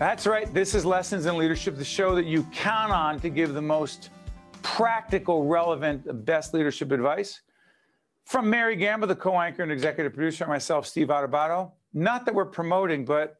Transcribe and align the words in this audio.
That's 0.00 0.26
right. 0.26 0.52
This 0.54 0.74
is 0.74 0.86
Lessons 0.86 1.26
in 1.26 1.36
Leadership, 1.36 1.76
the 1.76 1.84
show 1.84 2.14
that 2.14 2.24
you 2.24 2.44
count 2.44 2.90
on 2.90 3.20
to 3.20 3.28
give 3.28 3.52
the 3.52 3.60
most 3.60 4.08
practical, 4.62 5.44
relevant, 5.44 6.24
best 6.24 6.54
leadership 6.54 6.90
advice. 6.90 7.42
From 8.24 8.48
Mary 8.48 8.76
Gamba, 8.76 9.06
the 9.06 9.14
co 9.14 9.38
anchor 9.38 9.62
and 9.62 9.70
executive 9.70 10.14
producer, 10.14 10.44
and 10.44 10.50
myself, 10.50 10.86
Steve 10.86 11.08
Adubato. 11.08 11.72
Not 11.92 12.24
that 12.24 12.34
we're 12.34 12.46
promoting, 12.46 13.04
but 13.04 13.36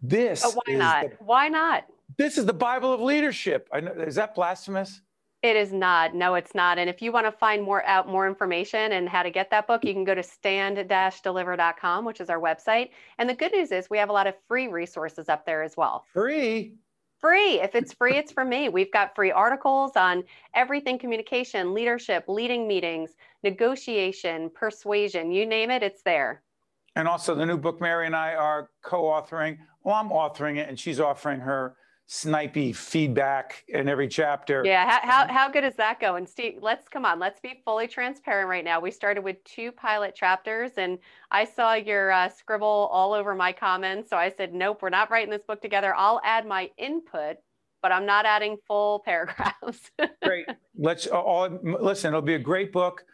this. 0.00 0.42
But 0.42 0.62
why 0.64 0.74
not? 0.74 1.02
The, 1.02 1.16
why 1.22 1.48
not? 1.48 1.84
This 2.16 2.38
is 2.38 2.46
the 2.46 2.54
Bible 2.54 2.94
of 2.94 3.02
leadership. 3.02 3.68
I 3.70 3.80
know, 3.80 3.92
is 3.92 4.14
that 4.14 4.34
blasphemous? 4.34 5.02
It 5.42 5.56
is 5.56 5.72
not. 5.72 6.14
No, 6.14 6.34
it's 6.34 6.54
not. 6.54 6.78
And 6.78 6.90
if 6.90 7.00
you 7.00 7.12
want 7.12 7.26
to 7.26 7.32
find 7.32 7.62
more 7.62 7.84
out 7.86 8.06
more 8.06 8.26
information 8.26 8.92
and 8.92 9.08
how 9.08 9.22
to 9.22 9.30
get 9.30 9.50
that 9.50 9.66
book, 9.66 9.84
you 9.84 9.94
can 9.94 10.04
go 10.04 10.14
to 10.14 10.22
stand-deliver.com, 10.22 12.04
which 12.04 12.20
is 12.20 12.28
our 12.28 12.38
website. 12.38 12.90
And 13.18 13.28
the 13.28 13.34
good 13.34 13.52
news 13.52 13.72
is 13.72 13.88
we 13.88 13.96
have 13.96 14.10
a 14.10 14.12
lot 14.12 14.26
of 14.26 14.34
free 14.46 14.68
resources 14.68 15.30
up 15.30 15.46
there 15.46 15.62
as 15.62 15.78
well. 15.78 16.04
Free? 16.12 16.74
Free. 17.20 17.60
If 17.60 17.74
it's 17.74 17.92
free, 17.94 18.16
it's 18.16 18.32
for 18.32 18.44
me. 18.44 18.68
We've 18.68 18.92
got 18.92 19.14
free 19.14 19.30
articles 19.30 19.92
on 19.96 20.24
everything 20.54 20.98
communication, 20.98 21.72
leadership, 21.72 22.24
leading 22.28 22.68
meetings, 22.68 23.10
negotiation, 23.42 24.50
persuasion, 24.54 25.30
you 25.30 25.46
name 25.46 25.70
it, 25.70 25.82
it's 25.82 26.02
there. 26.02 26.42
And 26.96 27.06
also 27.06 27.34
the 27.34 27.46
new 27.46 27.56
book 27.56 27.80
Mary 27.80 28.06
and 28.06 28.16
I 28.16 28.34
are 28.34 28.70
co-authoring. 28.82 29.58
Well, 29.84 29.94
I'm 29.94 30.10
authoring 30.10 30.56
it 30.56 30.68
and 30.68 30.78
she's 30.78 31.00
offering 31.00 31.40
her 31.40 31.76
snipey 32.10 32.74
feedback 32.74 33.62
in 33.68 33.88
every 33.88 34.08
chapter. 34.08 34.62
Yeah, 34.64 34.84
how, 34.84 35.00
how, 35.00 35.32
how 35.32 35.48
good 35.48 35.62
is 35.62 35.76
that 35.76 36.00
going? 36.00 36.26
Steve, 36.26 36.58
let's 36.60 36.88
come 36.88 37.04
on, 37.04 37.20
let's 37.20 37.38
be 37.38 37.62
fully 37.64 37.86
transparent 37.86 38.48
right 38.48 38.64
now. 38.64 38.80
We 38.80 38.90
started 38.90 39.22
with 39.22 39.42
two 39.44 39.70
pilot 39.70 40.16
chapters 40.16 40.72
and 40.76 40.98
I 41.30 41.44
saw 41.44 41.74
your 41.74 42.10
uh, 42.10 42.28
scribble 42.28 42.88
all 42.90 43.12
over 43.12 43.36
my 43.36 43.52
comments. 43.52 44.10
So 44.10 44.16
I 44.16 44.28
said, 44.28 44.52
nope, 44.52 44.82
we're 44.82 44.90
not 44.90 45.08
writing 45.08 45.30
this 45.30 45.44
book 45.46 45.62
together. 45.62 45.94
I'll 45.96 46.20
add 46.24 46.46
my 46.46 46.70
input, 46.76 47.36
but 47.80 47.92
I'm 47.92 48.06
not 48.06 48.26
adding 48.26 48.56
full 48.66 48.98
paragraphs. 49.04 49.92
great. 50.24 50.46
Let's 50.76 51.06
all 51.06 51.60
listen, 51.62 52.08
it'll 52.08 52.22
be 52.22 52.34
a 52.34 52.40
great 52.40 52.72
book. 52.72 53.04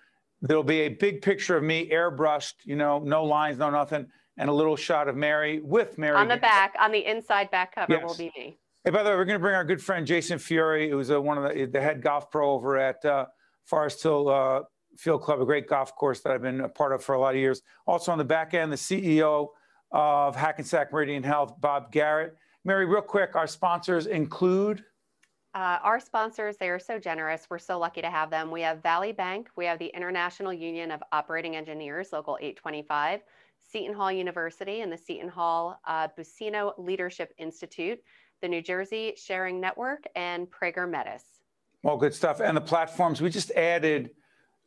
There'll 0.40 0.62
be 0.62 0.80
a 0.82 0.88
big 0.88 1.20
picture 1.20 1.58
of 1.58 1.62
me 1.62 1.90
airbrushed, 1.90 2.54
you 2.64 2.76
know, 2.76 3.00
no 3.00 3.24
lines, 3.24 3.58
no 3.58 3.68
nothing, 3.68 4.06
and 4.38 4.48
a 4.48 4.52
little 4.52 4.76
shot 4.76 5.06
of 5.06 5.16
Mary 5.16 5.60
with 5.62 5.98
Mary. 5.98 6.16
On 6.16 6.28
the 6.28 6.36
back, 6.38 6.74
on 6.80 6.92
the 6.92 7.04
inside 7.04 7.50
back 7.50 7.74
cover 7.74 7.92
yes. 7.92 8.02
will 8.02 8.16
be 8.16 8.32
me. 8.36 8.58
Hey, 8.86 8.92
by 8.92 9.02
the 9.02 9.10
way, 9.10 9.16
we're 9.16 9.24
going 9.24 9.34
to 9.34 9.42
bring 9.42 9.56
our 9.56 9.64
good 9.64 9.82
friend 9.82 10.06
Jason 10.06 10.38
Fiore, 10.38 10.88
who's 10.88 11.10
a, 11.10 11.20
one 11.20 11.38
of 11.38 11.52
the, 11.52 11.64
the, 11.64 11.80
head 11.80 12.00
golf 12.00 12.30
pro 12.30 12.52
over 12.52 12.78
at 12.78 13.04
uh, 13.04 13.26
Forest 13.64 14.00
Hill 14.00 14.28
uh, 14.28 14.60
Field 14.96 15.22
Club, 15.22 15.40
a 15.40 15.44
great 15.44 15.66
golf 15.66 15.96
course 15.96 16.20
that 16.20 16.30
I've 16.30 16.42
been 16.42 16.60
a 16.60 16.68
part 16.68 16.92
of 16.92 17.02
for 17.02 17.16
a 17.16 17.18
lot 17.18 17.34
of 17.34 17.40
years. 17.40 17.62
Also 17.88 18.12
on 18.12 18.18
the 18.18 18.22
back 18.22 18.54
end, 18.54 18.70
the 18.70 18.76
CEO 18.76 19.48
of 19.90 20.36
Hackensack 20.36 20.92
Meridian 20.92 21.24
Health, 21.24 21.60
Bob 21.60 21.90
Garrett. 21.90 22.36
Mary, 22.64 22.86
real 22.86 23.02
quick, 23.02 23.34
our 23.34 23.48
sponsors 23.48 24.06
include. 24.06 24.84
Uh, 25.56 25.80
our 25.82 25.98
sponsors, 25.98 26.56
they 26.56 26.68
are 26.68 26.78
so 26.78 26.96
generous. 26.96 27.48
We're 27.50 27.58
so 27.58 27.80
lucky 27.80 28.02
to 28.02 28.10
have 28.10 28.30
them. 28.30 28.52
We 28.52 28.60
have 28.60 28.84
Valley 28.84 29.10
Bank, 29.10 29.48
we 29.56 29.64
have 29.64 29.80
the 29.80 29.90
International 29.96 30.52
Union 30.52 30.92
of 30.92 31.02
Operating 31.10 31.56
Engineers, 31.56 32.10
Local 32.12 32.38
825, 32.40 33.22
Seton 33.68 33.96
Hall 33.96 34.12
University, 34.12 34.82
and 34.82 34.92
the 34.92 34.96
Seton 34.96 35.28
Hall 35.28 35.80
uh, 35.88 36.06
Buccino 36.16 36.72
Leadership 36.78 37.34
Institute 37.36 37.98
the 38.42 38.48
New 38.48 38.62
Jersey 38.62 39.14
Sharing 39.16 39.60
Network, 39.60 40.04
and 40.14 40.46
Prager 40.50 40.88
Metis. 40.88 41.24
Well, 41.82 41.96
good 41.96 42.14
stuff. 42.14 42.40
And 42.40 42.56
the 42.56 42.60
platforms, 42.60 43.20
we 43.20 43.30
just 43.30 43.50
added 43.52 44.10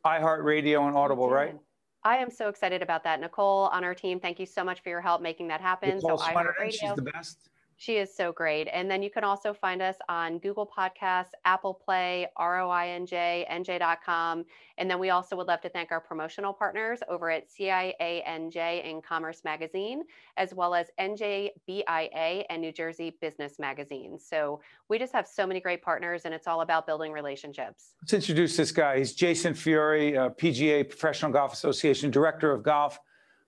iHeartRadio 0.04 0.86
and 0.86 0.96
Audible, 0.96 1.28
right? 1.28 1.54
I 2.02 2.16
am 2.16 2.30
so 2.30 2.48
excited 2.48 2.82
about 2.82 3.04
that. 3.04 3.20
Nicole 3.20 3.68
on 3.72 3.84
our 3.84 3.94
team, 3.94 4.20
thank 4.20 4.40
you 4.40 4.46
so 4.46 4.64
much 4.64 4.82
for 4.82 4.88
your 4.88 5.02
help 5.02 5.20
making 5.20 5.48
that 5.48 5.60
happen. 5.60 5.96
Nicole 5.96 6.18
so 6.18 6.24
iHeartRadio. 6.24 6.70
She's 6.70 6.94
the 6.94 7.02
best. 7.02 7.50
She 7.80 7.96
is 7.96 8.14
so 8.14 8.30
great. 8.30 8.68
And 8.70 8.90
then 8.90 9.02
you 9.02 9.08
can 9.08 9.24
also 9.24 9.54
find 9.54 9.80
us 9.80 9.96
on 10.06 10.36
Google 10.36 10.70
Podcasts, 10.70 11.30
Apple 11.46 11.72
Play, 11.72 12.26
ROINJ, 12.38 13.48
NJ.com. 13.50 14.44
And 14.76 14.90
then 14.90 14.98
we 14.98 15.08
also 15.08 15.34
would 15.36 15.46
love 15.46 15.62
to 15.62 15.70
thank 15.70 15.90
our 15.90 15.98
promotional 15.98 16.52
partners 16.52 16.98
over 17.08 17.30
at 17.30 17.48
CIANJ 17.48 18.56
and 18.86 19.02
Commerce 19.02 19.44
Magazine, 19.46 20.02
as 20.36 20.52
well 20.52 20.74
as 20.74 20.88
NJBIA 21.00 22.44
and 22.50 22.60
New 22.60 22.70
Jersey 22.70 23.16
Business 23.18 23.58
Magazine. 23.58 24.18
So 24.18 24.60
we 24.90 24.98
just 24.98 25.14
have 25.14 25.26
so 25.26 25.46
many 25.46 25.58
great 25.58 25.80
partners, 25.80 26.26
and 26.26 26.34
it's 26.34 26.46
all 26.46 26.60
about 26.60 26.86
building 26.86 27.12
relationships. 27.12 27.94
Let's 28.02 28.12
introduce 28.12 28.58
this 28.58 28.72
guy. 28.72 28.98
He's 28.98 29.14
Jason 29.14 29.54
Fiore, 29.54 30.18
uh, 30.18 30.28
PGA 30.28 30.86
Professional 30.86 31.32
Golf 31.32 31.54
Association 31.54 32.10
Director 32.10 32.52
of 32.52 32.62
Golf 32.62 32.98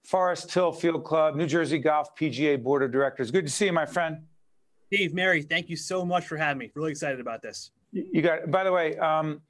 Forest 0.05 0.53
Hill 0.53 0.73
Field 0.73 1.05
Club, 1.05 1.37
New 1.37 1.47
Jersey 1.47 1.79
Golf 1.79 2.15
PGA 2.17 2.63
Board 2.63 2.83
of 2.83 2.91
Directors. 2.91 3.31
Good 3.31 3.47
to 3.47 3.53
see 3.53 3.67
you, 3.67 3.73
my 3.73 3.87
friend. 3.87 4.19
Dave, 4.91 5.15
Mary, 5.15 5.43
thank 5.43 5.71
you 5.71 5.77
so 5.77 6.05
much 6.05 6.27
for 6.27 6.37
having 6.37 6.59
me. 6.59 6.71
Really 6.75 6.91
excited 6.91 7.21
about 7.21 7.41
this. 7.41 7.71
You 7.93 8.21
got 8.21 8.41
it. 8.41 8.51
By 8.51 8.65
the 8.65 8.73
way, 8.73 8.97
um, 8.99 9.41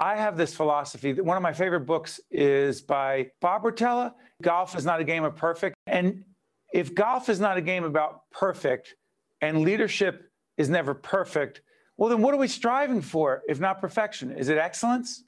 I 0.00 0.16
have 0.16 0.36
this 0.36 0.54
philosophy. 0.54 1.12
One 1.14 1.36
of 1.36 1.42
my 1.42 1.52
favorite 1.52 1.80
books 1.80 2.20
is 2.30 2.80
by 2.80 3.30
Bob 3.40 3.64
Rotella. 3.64 4.14
Golf 4.40 4.76
is 4.76 4.84
not 4.84 5.00
a 5.00 5.04
game 5.04 5.24
of 5.24 5.34
perfect. 5.34 5.76
And 5.86 6.24
if 6.72 6.94
golf 6.94 7.28
is 7.28 7.40
not 7.40 7.56
a 7.56 7.60
game 7.60 7.84
about 7.84 8.30
perfect 8.30 8.94
and 9.40 9.62
leadership 9.62 10.30
is 10.56 10.68
never 10.68 10.94
perfect, 10.94 11.62
well, 11.96 12.08
then 12.08 12.22
what 12.22 12.32
are 12.32 12.38
we 12.38 12.48
striving 12.48 13.02
for 13.02 13.42
if 13.48 13.58
not 13.58 13.80
perfection? 13.80 14.30
Is 14.30 14.48
it 14.48 14.56
excellence? 14.58 15.24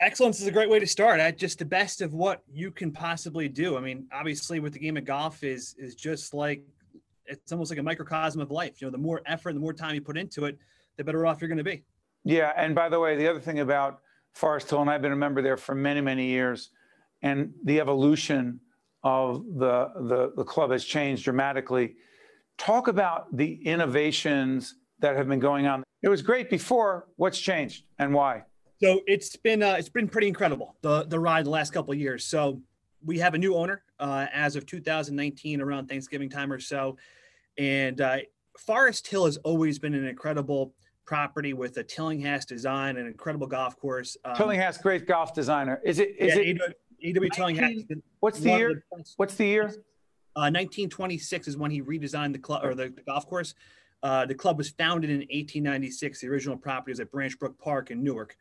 Excellence 0.00 0.40
is 0.40 0.46
a 0.46 0.52
great 0.52 0.70
way 0.70 0.78
to 0.78 0.86
start 0.86 1.20
at 1.20 1.36
just 1.36 1.58
the 1.58 1.64
best 1.64 2.00
of 2.00 2.14
what 2.14 2.42
you 2.50 2.70
can 2.70 2.90
possibly 2.90 3.48
do. 3.48 3.76
I 3.76 3.80
mean 3.80 4.06
obviously 4.12 4.60
with 4.60 4.72
the 4.72 4.78
game 4.78 4.96
of 4.96 5.04
golf 5.04 5.42
is 5.42 5.74
is 5.78 5.94
just 5.94 6.34
like 6.34 6.62
it's 7.26 7.52
almost 7.52 7.70
like 7.70 7.78
a 7.78 7.82
microcosm 7.82 8.40
of 8.40 8.50
life. 8.50 8.80
You 8.80 8.86
know 8.86 8.92
the 8.92 8.98
more 8.98 9.22
effort 9.26 9.54
the 9.54 9.60
more 9.60 9.72
time 9.72 9.94
you 9.94 10.00
put 10.00 10.16
into 10.16 10.44
it 10.44 10.58
the 10.96 11.04
better 11.04 11.26
off 11.26 11.40
you're 11.40 11.48
going 11.48 11.58
to 11.58 11.64
be. 11.64 11.84
Yeah 12.24 12.52
and 12.56 12.74
by 12.74 12.88
the 12.88 13.00
way 13.00 13.16
the 13.16 13.28
other 13.28 13.40
thing 13.40 13.60
about 13.60 14.00
forest 14.34 14.70
hill 14.70 14.80
and 14.80 14.90
i've 14.90 15.02
been 15.02 15.12
a 15.12 15.16
member 15.16 15.42
there 15.42 15.56
for 15.56 15.74
many 15.74 16.00
many 16.00 16.26
years 16.26 16.70
and 17.22 17.52
the 17.64 17.80
evolution 17.80 18.60
of 19.02 19.44
the 19.56 19.90
the, 19.94 20.32
the 20.36 20.44
club 20.44 20.70
has 20.70 20.84
changed 20.84 21.24
dramatically. 21.24 21.96
Talk 22.56 22.88
about 22.88 23.34
the 23.36 23.54
innovations 23.64 24.74
that 24.98 25.16
have 25.16 25.28
been 25.28 25.38
going 25.38 25.66
on. 25.66 25.84
It 26.02 26.08
was 26.08 26.22
great 26.22 26.50
before. 26.50 27.06
What's 27.16 27.38
changed 27.38 27.84
and 27.98 28.12
why 28.12 28.44
so 28.80 29.00
it's 29.06 29.36
been 29.36 29.62
uh, 29.62 29.74
it's 29.78 29.88
been 29.88 30.08
pretty 30.08 30.28
incredible 30.28 30.76
the 30.82 31.04
the 31.04 31.18
ride 31.18 31.46
the 31.46 31.50
last 31.50 31.72
couple 31.72 31.92
of 31.92 31.98
years. 31.98 32.24
So 32.24 32.60
we 33.04 33.18
have 33.18 33.34
a 33.34 33.38
new 33.38 33.54
owner 33.54 33.82
uh, 33.98 34.26
as 34.32 34.56
of 34.56 34.66
2019 34.66 35.60
around 35.60 35.88
Thanksgiving 35.88 36.28
time 36.28 36.52
or 36.52 36.60
so, 36.60 36.96
and 37.56 38.00
uh, 38.00 38.18
Forest 38.58 39.06
Hill 39.06 39.26
has 39.26 39.36
always 39.38 39.78
been 39.78 39.94
an 39.94 40.06
incredible 40.06 40.74
property 41.04 41.54
with 41.54 41.76
a 41.78 41.82
Tillinghast 41.84 42.48
design, 42.48 42.96
an 42.96 43.06
incredible 43.06 43.46
golf 43.46 43.78
course. 43.78 44.16
Um, 44.24 44.36
Tillinghast, 44.36 44.82
great 44.82 45.06
golf 45.06 45.34
designer. 45.34 45.80
Is 45.84 45.98
it? 45.98 46.14
Is 46.18 46.36
yeah, 46.36 46.42
it? 46.42 46.76
A.W. 47.02 47.30
Tillinghast. 47.30 47.86
What's 48.20 48.40
the 48.40 48.50
year? 48.50 48.84
The 48.92 49.04
what's 49.16 49.34
the 49.34 49.46
year? 49.46 49.64
Uh, 50.36 50.50
1926 50.54 51.48
is 51.48 51.56
when 51.56 51.70
he 51.70 51.82
redesigned 51.82 52.32
the 52.32 52.38
club 52.38 52.64
or 52.64 52.74
the, 52.74 52.90
the 52.90 53.02
golf 53.02 53.26
course. 53.26 53.54
Uh, 54.02 54.24
the 54.24 54.34
club 54.34 54.56
was 54.56 54.70
founded 54.70 55.10
in 55.10 55.18
1896. 55.18 56.20
The 56.20 56.28
original 56.28 56.56
property 56.56 56.92
was 56.92 57.00
at 57.00 57.10
Branch 57.10 57.36
Brook 57.38 57.58
Park 57.58 57.90
in 57.90 58.04
Newark. 58.04 58.36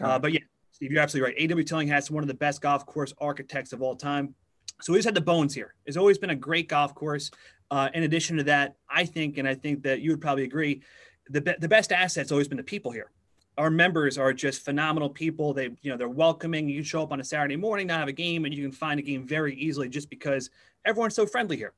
Uh, 0.00 0.18
but 0.18 0.32
yeah, 0.32 0.40
Steve, 0.72 0.92
you're 0.92 1.00
absolutely 1.00 1.32
right. 1.32 1.42
A.W. 1.42 1.64
Tillinghast 1.64 2.10
one 2.10 2.22
of 2.22 2.28
the 2.28 2.34
best 2.34 2.60
golf 2.60 2.84
course 2.86 3.12
architects 3.20 3.72
of 3.72 3.82
all 3.82 3.94
time. 3.94 4.34
So 4.80 4.94
he's 4.94 5.04
had 5.04 5.14
the 5.14 5.20
bones 5.20 5.54
here. 5.54 5.74
It's 5.86 5.96
always 5.96 6.18
been 6.18 6.30
a 6.30 6.36
great 6.36 6.68
golf 6.68 6.94
course. 6.94 7.30
Uh, 7.70 7.88
in 7.94 8.02
addition 8.02 8.36
to 8.36 8.42
that, 8.44 8.76
I 8.88 9.04
think, 9.04 9.38
and 9.38 9.48
I 9.48 9.54
think 9.54 9.82
that 9.84 10.00
you 10.00 10.10
would 10.10 10.20
probably 10.20 10.44
agree, 10.44 10.82
the, 11.30 11.40
be- 11.40 11.54
the 11.58 11.68
best 11.68 11.92
asset's 11.92 12.32
always 12.32 12.48
been 12.48 12.58
the 12.58 12.64
people 12.64 12.90
here. 12.90 13.10
Our 13.56 13.70
members 13.70 14.18
are 14.18 14.32
just 14.32 14.64
phenomenal 14.64 15.08
people. 15.08 15.54
They, 15.54 15.70
you 15.82 15.90
know, 15.90 15.96
they're 15.96 16.08
welcoming. 16.08 16.68
You 16.68 16.82
show 16.82 17.02
up 17.02 17.12
on 17.12 17.20
a 17.20 17.24
Saturday 17.24 17.56
morning, 17.56 17.86
not 17.86 18.00
have 18.00 18.08
a 18.08 18.12
game, 18.12 18.44
and 18.44 18.52
you 18.52 18.62
can 18.62 18.72
find 18.72 18.98
a 18.98 19.02
game 19.02 19.24
very 19.24 19.54
easily 19.54 19.88
just 19.88 20.10
because 20.10 20.50
everyone's 20.84 21.14
so 21.14 21.24
friendly 21.24 21.56
here. 21.56 21.72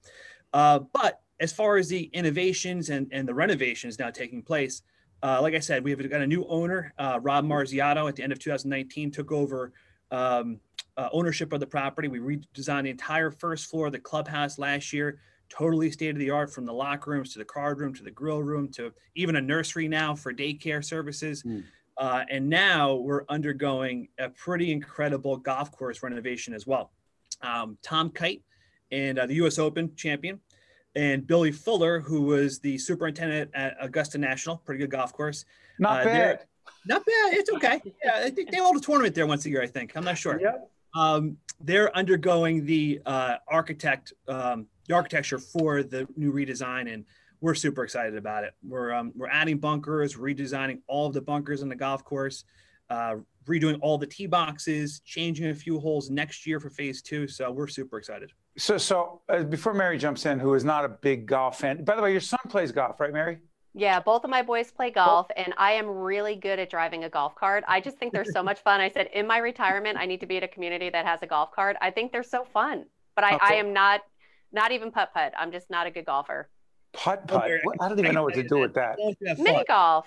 Uh, 0.55 0.81
but 0.95 1.21
as 1.39 1.53
far 1.53 1.77
as 1.77 1.89
the 1.89 2.05
innovations 2.15 2.89
and, 2.89 3.09
and 3.13 3.29
the 3.29 3.35
renovations 3.35 3.99
now 3.99 4.11
taking 4.11 4.43
place, 4.43 4.83
uh, 5.23 5.41
like 5.41 5.55
I 5.55 5.61
said, 5.61 5.83
we've 5.83 6.11
got 6.11 6.21
a 6.21 6.27
new 6.27 6.45
owner, 6.49 6.93
uh, 6.99 7.19
Rob 7.23 7.45
Marziato, 7.45 8.09
at 8.09 8.17
the 8.17 8.23
end 8.23 8.33
of 8.33 8.39
2019, 8.39 9.11
took 9.11 9.33
over 9.33 9.73
um, 10.11 10.61
uh, 10.97 11.09
ownership 11.13 11.53
of 11.53 11.61
the 11.61 11.67
property. 11.67 12.09
We 12.09 12.19
redesigned 12.19 12.85
the 12.85 12.91
entire 12.91 13.31
first 13.31 13.71
floor 13.71 13.87
of 13.87 13.93
the 13.93 13.99
clubhouse 13.99 14.59
last 14.59 14.93
year, 14.93 15.21
totally 15.49 15.91
state 15.91 16.11
of 16.11 16.19
the 16.19 16.31
art 16.31 16.53
from 16.53 16.65
the 16.65 16.73
locker 16.73 17.11
rooms 17.11 17.33
to 17.33 17.39
the 17.39 17.45
card 17.45 17.81
room 17.81 17.95
to 17.95 18.03
the 18.03 18.11
grill 18.11 18.43
room 18.43 18.69
to 18.73 18.93
even 19.15 19.37
a 19.37 19.41
nursery 19.41 19.89
now 19.89 20.15
for 20.15 20.33
daycare 20.33 20.85
services. 20.85 21.43
Mm. 21.43 21.65
and 22.31 22.49
now 22.49 22.95
we're 22.95 23.25
undergoing 23.29 24.09
a 24.19 24.29
pretty 24.29 24.71
incredible 24.71 25.37
golf 25.39 25.73
course 25.73 26.03
renovation 26.03 26.53
as 26.53 26.67
well. 26.67 26.93
Um, 27.43 27.79
Tom 27.83 28.11
Kite 28.11 28.43
and 28.91 29.19
uh, 29.19 29.27
the 29.27 29.35
U.S. 29.37 29.59
Open 29.59 29.95
champion 29.97 30.41
and 30.97 31.27
Billy 31.27 31.53
Fuller, 31.53 32.01
who 32.01 32.23
was 32.23 32.59
the 32.59 32.79
superintendent 32.79 33.51
at 33.55 33.77
Augusta 33.81 34.17
National, 34.17 34.57
pretty 34.57 34.81
good 34.81 34.91
golf 34.91 35.13
course. 35.13 35.45
Not 35.79 36.01
uh, 36.01 36.05
bad. 36.05 36.45
Not 36.87 37.05
bad. 37.05 37.35
It's 37.35 37.51
okay. 37.51 37.81
Yeah, 38.03 38.31
they, 38.31 38.45
they 38.45 38.57
hold 38.57 38.77
a 38.77 38.81
tournament 38.81 39.15
there 39.15 39.27
once 39.27 39.45
a 39.45 39.51
year, 39.51 39.63
I 39.63 39.67
think. 39.67 39.95
I'm 39.95 40.05
not 40.05 40.17
sure. 40.17 40.41
Yep. 40.41 40.71
Um, 40.97 41.37
they're 41.61 41.95
undergoing 41.95 42.65
the 42.65 43.01
uh, 43.05 43.37
architect, 43.47 44.15
um, 44.27 44.67
the 44.89 44.95
architecture 44.95 45.39
for 45.39 45.83
the 45.83 46.09
new 46.17 46.33
redesign, 46.33 46.93
and 46.93 47.05
we're 47.43 47.55
super 47.55 47.85
excited 47.85 48.17
about 48.17 48.45
it. 48.45 48.55
We're 48.67 48.93
um, 48.93 49.13
we're 49.15 49.29
adding 49.29 49.59
bunkers, 49.59 50.17
redesigning 50.17 50.81
all 50.87 51.07
of 51.07 51.13
the 51.13 51.21
bunkers 51.21 51.61
in 51.61 51.69
the 51.69 51.77
golf 51.77 52.05
course, 52.05 52.45
uh, 52.89 53.17
redoing 53.47 53.79
all 53.83 53.99
the 53.99 54.07
tee 54.07 54.27
boxes, 54.27 55.01
changing 55.05 55.49
a 55.51 55.55
few 55.55 55.79
holes 55.79 56.09
next 56.09 56.47
year 56.47 56.59
for 56.59 56.71
phase 56.71 57.03
two. 57.03 57.29
So 57.29 57.51
we're 57.51 57.69
super 57.69 57.99
excited. 57.99 58.33
So, 58.59 58.79
so 58.79 59.21
uh, 59.29 59.43
before 59.43 59.75
Mary 59.75 59.99
jumps 59.99 60.25
in, 60.27 60.39
who 60.39 60.55
is 60.55 60.65
not 60.65 60.85
a 60.85 60.89
big 60.89 61.27
golf 61.27 61.61
fan, 61.61 61.85
by 61.85 61.95
the 61.95 62.03
way, 62.03 62.13
your 62.13 62.21
son 62.21 62.41
plays 62.49 62.73
golf, 62.73 62.99
right, 63.01 63.13
Mary? 63.13 63.39
Yeah, 63.75 64.01
both 64.01 64.25
of 64.25 64.31
my 64.31 64.41
boys 64.41 64.71
play 64.71 64.91
golf, 64.91 65.27
and 65.37 65.53
I 65.59 65.73
am 65.73 65.87
really 65.87 66.35
good 66.35 66.59
at 66.59 66.71
driving 66.71 67.05
a 67.05 67.11
golf 67.11 67.35
cart. 67.35 67.63
I 67.69 67.83
just 67.83 67.99
think 67.99 68.15
they're 68.15 68.25
so 68.25 68.43
much 68.43 68.61
fun. 68.61 68.81
I 68.81 68.89
said 68.89 69.11
in 69.13 69.27
my 69.27 69.37
retirement, 69.37 69.99
I 69.99 70.07
need 70.07 70.21
to 70.21 70.27
be 70.27 70.39
at 70.39 70.43
a 70.43 70.49
community 70.49 70.89
that 70.89 71.05
has 71.05 71.21
a 71.23 71.27
golf 71.27 71.53
cart. 71.53 71.77
I 71.83 71.91
think 71.91 72.11
they're 72.11 72.23
so 72.23 72.45
fun, 72.45 72.87
but 73.15 73.25
I, 73.25 73.37
I 73.39 73.55
am 73.57 73.75
not, 73.75 74.01
not 74.51 74.73
even 74.73 74.91
putt 74.91 75.13
putt. 75.13 75.35
I'm 75.39 75.53
just 75.53 75.69
not 75.69 75.87
a 75.87 75.91
good 75.91 76.07
golfer. 76.07 76.49
Putt 76.95 77.29
putt. 77.29 77.51
I 77.79 77.89
don't 77.89 77.99
even 77.99 78.15
know 78.15 78.23
what 78.23 78.33
to 78.35 78.43
do 78.43 78.59
with 78.59 78.73
that. 78.75 78.97
Mini 79.39 79.65
golf. 79.69 80.07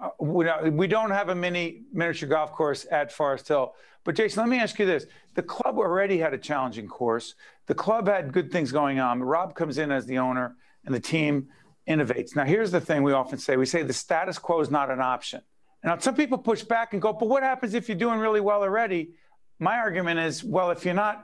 Uh, 0.00 0.08
we, 0.20 0.46
we 0.70 0.86
don't 0.86 1.10
have 1.10 1.28
a 1.28 1.34
mini 1.34 1.82
miniature 1.92 2.28
golf 2.28 2.52
course 2.52 2.86
at 2.90 3.12
Forest 3.12 3.48
Hill. 3.48 3.74
But 4.04 4.16
Jason, 4.16 4.42
let 4.42 4.48
me 4.48 4.58
ask 4.58 4.78
you 4.78 4.86
this: 4.86 5.06
the 5.34 5.42
club 5.42 5.78
already 5.78 6.18
had 6.18 6.34
a 6.34 6.38
challenging 6.38 6.88
course. 6.88 7.34
The 7.66 7.74
club 7.74 8.08
had 8.08 8.32
good 8.32 8.50
things 8.50 8.72
going 8.72 8.98
on. 8.98 9.22
Rob 9.22 9.54
comes 9.54 9.78
in 9.78 9.90
as 9.92 10.06
the 10.06 10.18
owner, 10.18 10.56
and 10.84 10.94
the 10.94 11.00
team 11.00 11.48
innovates. 11.88 12.34
Now, 12.34 12.44
here's 12.44 12.70
the 12.70 12.80
thing: 12.80 13.02
we 13.02 13.12
often 13.12 13.38
say 13.38 13.56
we 13.56 13.66
say 13.66 13.82
the 13.82 13.92
status 13.92 14.38
quo 14.38 14.60
is 14.60 14.70
not 14.70 14.90
an 14.90 15.00
option. 15.00 15.42
Now, 15.84 15.98
some 15.98 16.14
people 16.14 16.38
push 16.38 16.62
back 16.62 16.92
and 16.92 17.02
go, 17.02 17.12
"But 17.12 17.28
what 17.28 17.42
happens 17.42 17.74
if 17.74 17.88
you're 17.88 17.98
doing 17.98 18.18
really 18.18 18.40
well 18.40 18.62
already?" 18.62 19.10
My 19.58 19.78
argument 19.78 20.18
is, 20.18 20.42
well, 20.42 20.72
if 20.72 20.84
you're 20.84 20.92
not 20.92 21.22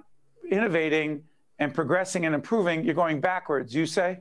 innovating 0.49 1.25
and 1.59 1.75
progressing 1.75 2.25
and 2.25 2.37
improving, 2.37 2.85
you're 2.85 2.95
going 2.95 3.21
backwards. 3.21 3.75
You 3.75 3.85
say? 3.85 4.21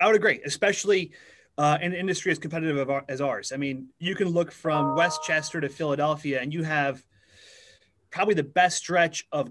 I 0.00 0.06
would 0.08 0.16
agree, 0.16 0.40
especially 0.44 1.12
uh, 1.56 1.78
in 1.80 1.92
an 1.92 1.98
industry 1.98 2.32
as 2.32 2.38
competitive 2.38 2.90
as 3.08 3.20
ours. 3.20 3.52
I 3.52 3.56
mean, 3.56 3.88
you 3.98 4.14
can 4.14 4.28
look 4.28 4.50
from 4.50 4.96
Westchester 4.96 5.60
to 5.60 5.68
Philadelphia, 5.68 6.40
and 6.40 6.52
you 6.52 6.62
have 6.62 7.04
probably 8.10 8.34
the 8.34 8.42
best 8.42 8.78
stretch 8.78 9.26
of 9.32 9.50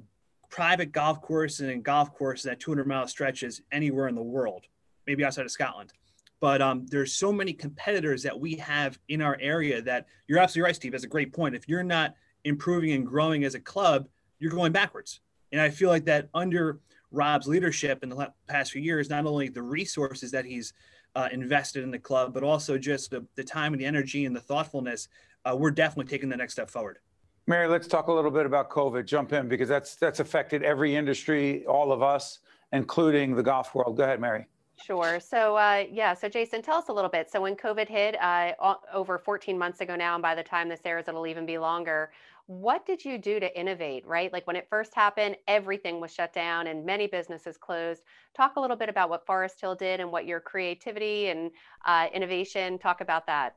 private 0.50 0.91
golf 0.91 1.21
courses 1.21 1.69
and 1.69 1.83
golf 1.83 2.13
courses 2.13 2.45
at 2.45 2.59
200 2.59 2.85
mile 2.85 3.07
stretches 3.07 3.61
anywhere 3.71 4.07
in 4.07 4.15
the 4.15 4.21
world, 4.21 4.65
maybe 5.07 5.23
outside 5.23 5.45
of 5.45 5.51
Scotland. 5.51 5.91
But 6.39 6.61
um, 6.61 6.85
there's 6.88 7.13
so 7.13 7.31
many 7.31 7.53
competitors 7.53 8.21
that 8.23 8.38
we 8.38 8.55
have 8.55 9.00
in 9.07 9.21
our 9.21 9.38
area 9.39 9.81
that 9.83 10.07
you're 10.27 10.39
absolutely 10.39 10.67
right, 10.67 10.75
Steve. 10.75 10.91
That's 10.91 11.05
a 11.05 11.07
great 11.07 11.31
point. 11.31 11.55
If 11.55 11.69
you're 11.69 11.83
not 11.83 12.15
improving 12.44 12.91
and 12.91 13.05
growing 13.05 13.45
as 13.45 13.55
a 13.55 13.59
club, 13.59 14.07
you're 14.39 14.51
going 14.51 14.73
backwards. 14.73 15.21
And 15.53 15.61
I 15.61 15.69
feel 15.69 15.89
like 15.89 16.05
that 16.05 16.29
under 16.33 16.79
Rob's 17.13 17.48
leadership 17.48 18.04
in 18.04 18.10
the 18.10 18.33
past 18.48 18.71
few 18.71 18.81
years, 18.81 19.10
not 19.10 19.25
only 19.25 19.48
the 19.48 19.62
resources 19.62 20.31
that 20.31 20.45
he's 20.45 20.74
uh, 21.15 21.30
invested 21.31 21.83
in 21.83 21.92
the 21.92 22.00
club, 22.00 22.33
but 22.33 22.44
also 22.44 22.77
just 22.77 23.12
the, 23.12 23.25
the 23.36 23.44
time 23.44 23.74
and 23.74 23.80
the 23.80 23.86
energy 23.86 24.25
and 24.25 24.36
the 24.36 24.42
thoughtfulness, 24.42 25.07
uh, 25.45 25.56
we're 25.56 25.71
definitely 25.71 26.10
taking 26.10 26.27
the 26.27 26.36
next 26.36 26.54
step 26.54 26.69
forward. 26.69 26.98
Mary, 27.45 27.68
let's 27.68 27.88
talk 27.88 28.07
a 28.07 28.12
little 28.12 28.31
bit 28.31 28.45
about 28.45 28.69
COVID. 28.69 29.06
Jump 29.06 29.33
in 29.33 29.48
because 29.48 29.69
that's 29.69 29.95
that's 29.95 30.19
affected 30.19 30.63
every 30.63 30.95
industry, 30.95 31.65
all 31.65 31.92
of 31.92 32.01
us, 32.01 32.39
including 32.71 33.36
the 33.36 33.44
golf 33.44 33.75
world. 33.75 33.98
Go 33.98 34.04
ahead, 34.04 34.19
Mary. 34.19 34.48
Sure. 34.81 35.19
So, 35.19 35.56
uh, 35.56 35.86
yeah. 35.92 36.13
So, 36.13 36.27
Jason, 36.27 36.62
tell 36.62 36.77
us 36.77 36.89
a 36.89 36.94
little 36.94 37.10
bit. 37.10 37.30
So, 37.30 37.42
when 37.42 37.56
COVID 37.56 37.88
hit 37.88 38.19
uh, 38.21 38.54
over 38.94 39.18
14 39.18 39.57
months 39.57 39.81
ago 39.81 39.95
now, 39.95 40.15
and 40.15 40.21
by 40.21 40.36
the 40.36 40.44
time 40.44 40.68
this 40.68 40.80
airs, 40.83 41.07
it'll 41.07 41.27
even 41.27 41.45
be 41.45 41.57
longer. 41.57 42.12
What 42.48 42.86
did 42.86 43.06
you 43.06 43.18
do 43.18 43.40
to 43.40 43.60
innovate, 43.60 44.06
right? 44.06 44.31
Like 44.31 44.45
when 44.45 44.56
it 44.56 44.68
first 44.69 44.94
happened, 44.94 45.38
everything 45.48 46.01
was 46.01 46.13
shut 46.13 46.34
down 46.34 46.68
and 46.68 46.86
many 46.86 47.07
businesses 47.07 47.57
closed. 47.57 48.04
Talk 48.36 48.57
a 48.57 48.60
little 48.60 48.75
bit 48.75 48.90
about 48.90 49.10
what 49.10 49.25
Forest 49.25 49.62
Hill 49.62 49.75
did 49.75 50.00
and 50.00 50.12
what 50.12 50.25
your 50.25 50.42
creativity 50.42 51.28
and 51.28 51.51
uh, 51.86 52.07
innovation, 52.13 52.78
talk 52.78 53.00
about 53.00 53.25
that. 53.28 53.56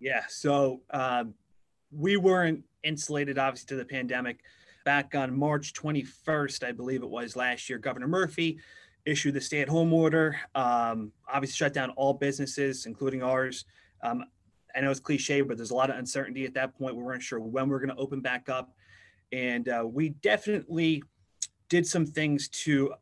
Yeah. 0.00 0.22
So, 0.28 0.80
um, 0.90 1.34
we 1.90 2.16
weren't 2.16 2.64
insulated, 2.82 3.38
obviously, 3.38 3.68
to 3.68 3.76
the 3.76 3.84
pandemic. 3.84 4.40
Back 4.84 5.14
on 5.14 5.34
March 5.34 5.72
21st, 5.72 6.66
I 6.66 6.72
believe 6.72 7.02
it 7.02 7.08
was 7.08 7.36
last 7.36 7.70
year, 7.70 7.78
Governor 7.78 8.08
Murphy 8.08 8.58
issued 9.06 9.34
the 9.34 9.40
stay 9.40 9.60
at 9.60 9.68
home 9.68 9.92
order, 9.92 10.36
um, 10.54 11.12
obviously 11.32 11.56
shut 11.56 11.74
down 11.74 11.90
all 11.90 12.14
businesses, 12.14 12.86
including 12.86 13.22
ours. 13.22 13.64
Um, 14.02 14.24
I 14.74 14.80
know 14.80 14.90
it's 14.90 15.00
cliche, 15.00 15.40
but 15.40 15.56
there's 15.56 15.70
a 15.70 15.74
lot 15.74 15.90
of 15.90 15.96
uncertainty 15.96 16.44
at 16.44 16.54
that 16.54 16.76
point. 16.76 16.96
We 16.96 17.02
weren't 17.02 17.22
sure 17.22 17.40
when 17.40 17.68
we 17.68 17.74
are 17.74 17.78
going 17.78 17.94
to 17.94 17.96
open 17.96 18.20
back 18.20 18.48
up. 18.48 18.74
And 19.32 19.68
uh, 19.68 19.84
we 19.86 20.10
definitely 20.10 21.02
did 21.68 21.86
some 21.86 22.06
things 22.06 22.48
to, 22.48 22.94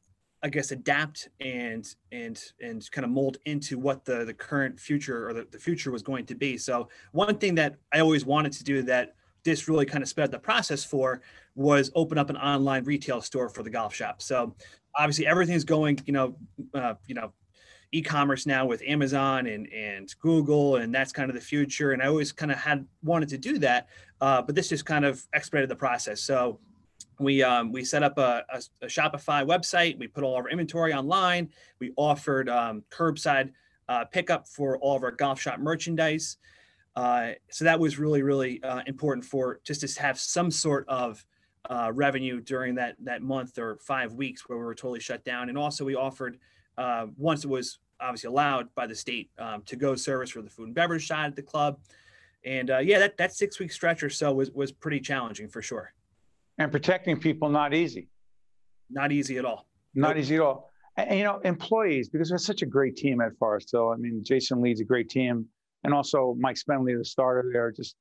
I 0.42 0.48
guess, 0.48 0.70
adapt 0.70 1.28
and 1.40 1.86
and 2.10 2.42
and 2.60 2.90
kind 2.90 3.04
of 3.04 3.10
mold 3.10 3.38
into 3.44 3.78
what 3.78 4.04
the 4.04 4.24
the 4.24 4.34
current 4.34 4.78
future 4.78 5.28
or 5.28 5.32
the, 5.34 5.46
the 5.50 5.58
future 5.58 5.90
was 5.90 6.02
going 6.02 6.26
to 6.26 6.34
be. 6.34 6.56
So 6.56 6.88
one 7.12 7.36
thing 7.38 7.54
that 7.56 7.76
I 7.92 8.00
always 8.00 8.24
wanted 8.24 8.52
to 8.52 8.64
do 8.64 8.82
that 8.82 9.14
this 9.44 9.68
really 9.68 9.84
kind 9.86 10.02
of 10.02 10.08
sped 10.08 10.30
the 10.30 10.38
process 10.38 10.84
for 10.84 11.20
was 11.54 11.90
open 11.94 12.16
up 12.16 12.30
an 12.30 12.36
online 12.36 12.84
retail 12.84 13.20
store 13.20 13.48
for 13.48 13.62
the 13.62 13.70
golf 13.70 13.94
shop. 13.94 14.22
So 14.22 14.54
obviously 14.96 15.26
everything's 15.26 15.64
going, 15.64 15.98
you 16.06 16.12
know, 16.12 16.36
uh, 16.74 16.94
you 17.06 17.14
know, 17.14 17.32
e-commerce 17.92 18.46
now 18.46 18.66
with 18.66 18.82
Amazon 18.86 19.46
and 19.46 19.70
and 19.72 20.14
Google, 20.20 20.76
and 20.76 20.94
that's 20.94 21.12
kind 21.12 21.30
of 21.30 21.34
the 21.34 21.40
future. 21.40 21.92
And 21.92 22.02
I 22.02 22.06
always 22.06 22.32
kind 22.32 22.50
of 22.50 22.58
had 22.58 22.86
wanted 23.02 23.28
to 23.30 23.38
do 23.38 23.58
that, 23.58 23.88
uh, 24.20 24.42
but 24.42 24.54
this 24.54 24.68
just 24.68 24.86
kind 24.86 25.04
of 25.04 25.24
expedited 25.34 25.68
the 25.68 25.76
process. 25.76 26.20
So 26.22 26.58
we 27.18 27.42
um, 27.42 27.72
we 27.72 27.84
set 27.84 28.02
up 28.02 28.18
a, 28.18 28.44
a, 28.50 28.62
a, 28.82 28.86
Shopify 28.86 29.46
website. 29.46 29.98
We 29.98 30.08
put 30.08 30.24
all 30.24 30.38
of 30.38 30.44
our 30.44 30.50
inventory 30.50 30.92
online. 30.92 31.50
We 31.78 31.92
offered 31.96 32.48
um, 32.48 32.82
curbside 32.90 33.52
uh, 33.88 34.04
pickup 34.06 34.48
for 34.48 34.78
all 34.78 34.96
of 34.96 35.02
our 35.02 35.10
golf 35.10 35.40
shop 35.40 35.58
merchandise. 35.58 36.38
Uh, 36.96 37.32
so 37.50 37.64
that 37.64 37.78
was 37.78 37.98
really 37.98 38.22
really 38.22 38.62
uh, 38.62 38.82
important 38.86 39.24
for 39.24 39.60
just 39.64 39.80
to 39.86 40.02
have 40.02 40.18
some 40.18 40.50
sort 40.50 40.86
of 40.88 41.24
uh, 41.70 41.90
revenue 41.94 42.40
during 42.40 42.74
that 42.74 42.96
that 43.00 43.22
month 43.22 43.58
or 43.58 43.78
five 43.78 44.14
weeks 44.14 44.48
where 44.48 44.58
we 44.58 44.64
were 44.64 44.74
totally 44.74 45.00
shut 45.00 45.24
down. 45.24 45.48
And 45.48 45.56
also 45.56 45.84
we 45.84 45.94
offered 45.94 46.38
uh, 46.78 47.06
once 47.16 47.44
it 47.44 47.48
was 47.48 47.78
obviously 48.00 48.28
allowed 48.28 48.74
by 48.74 48.86
the 48.86 48.94
state 48.94 49.30
um, 49.38 49.62
to 49.62 49.76
go 49.76 49.94
service 49.94 50.30
for 50.30 50.42
the 50.42 50.50
food 50.50 50.66
and 50.66 50.74
beverage 50.74 51.06
side 51.06 51.26
at 51.26 51.36
the 51.36 51.42
club. 51.42 51.78
And 52.44 52.70
uh, 52.70 52.78
yeah, 52.78 52.98
that, 52.98 53.16
that 53.18 53.32
six 53.32 53.58
week 53.60 53.70
stretch 53.70 54.02
or 54.02 54.10
so 54.10 54.32
was, 54.32 54.50
was 54.50 54.72
pretty 54.72 55.00
challenging 55.00 55.48
for 55.48 55.62
sure. 55.62 55.92
And 56.58 56.70
protecting 56.70 57.18
people, 57.18 57.48
not 57.48 57.72
easy. 57.72 58.08
Not 58.90 59.12
easy 59.12 59.38
at 59.38 59.44
all. 59.44 59.66
Not 59.94 60.18
easy 60.18 60.34
at 60.34 60.40
all. 60.40 60.70
And, 60.96 61.18
you 61.18 61.24
know, 61.24 61.38
employees, 61.44 62.08
because 62.08 62.30
we're 62.30 62.38
such 62.38 62.62
a 62.62 62.66
great 62.66 62.96
team 62.96 63.20
at 63.20 63.36
Forest 63.38 63.70
Hill. 63.72 63.90
I 63.90 63.96
mean, 63.96 64.22
Jason 64.24 64.60
leads 64.60 64.80
a 64.80 64.84
great 64.84 65.08
team. 65.08 65.46
And 65.84 65.94
also 65.94 66.36
Mike 66.38 66.56
Spenley, 66.56 66.96
the 66.98 67.04
starter 67.04 67.48
there, 67.52 67.70
just, 67.72 67.96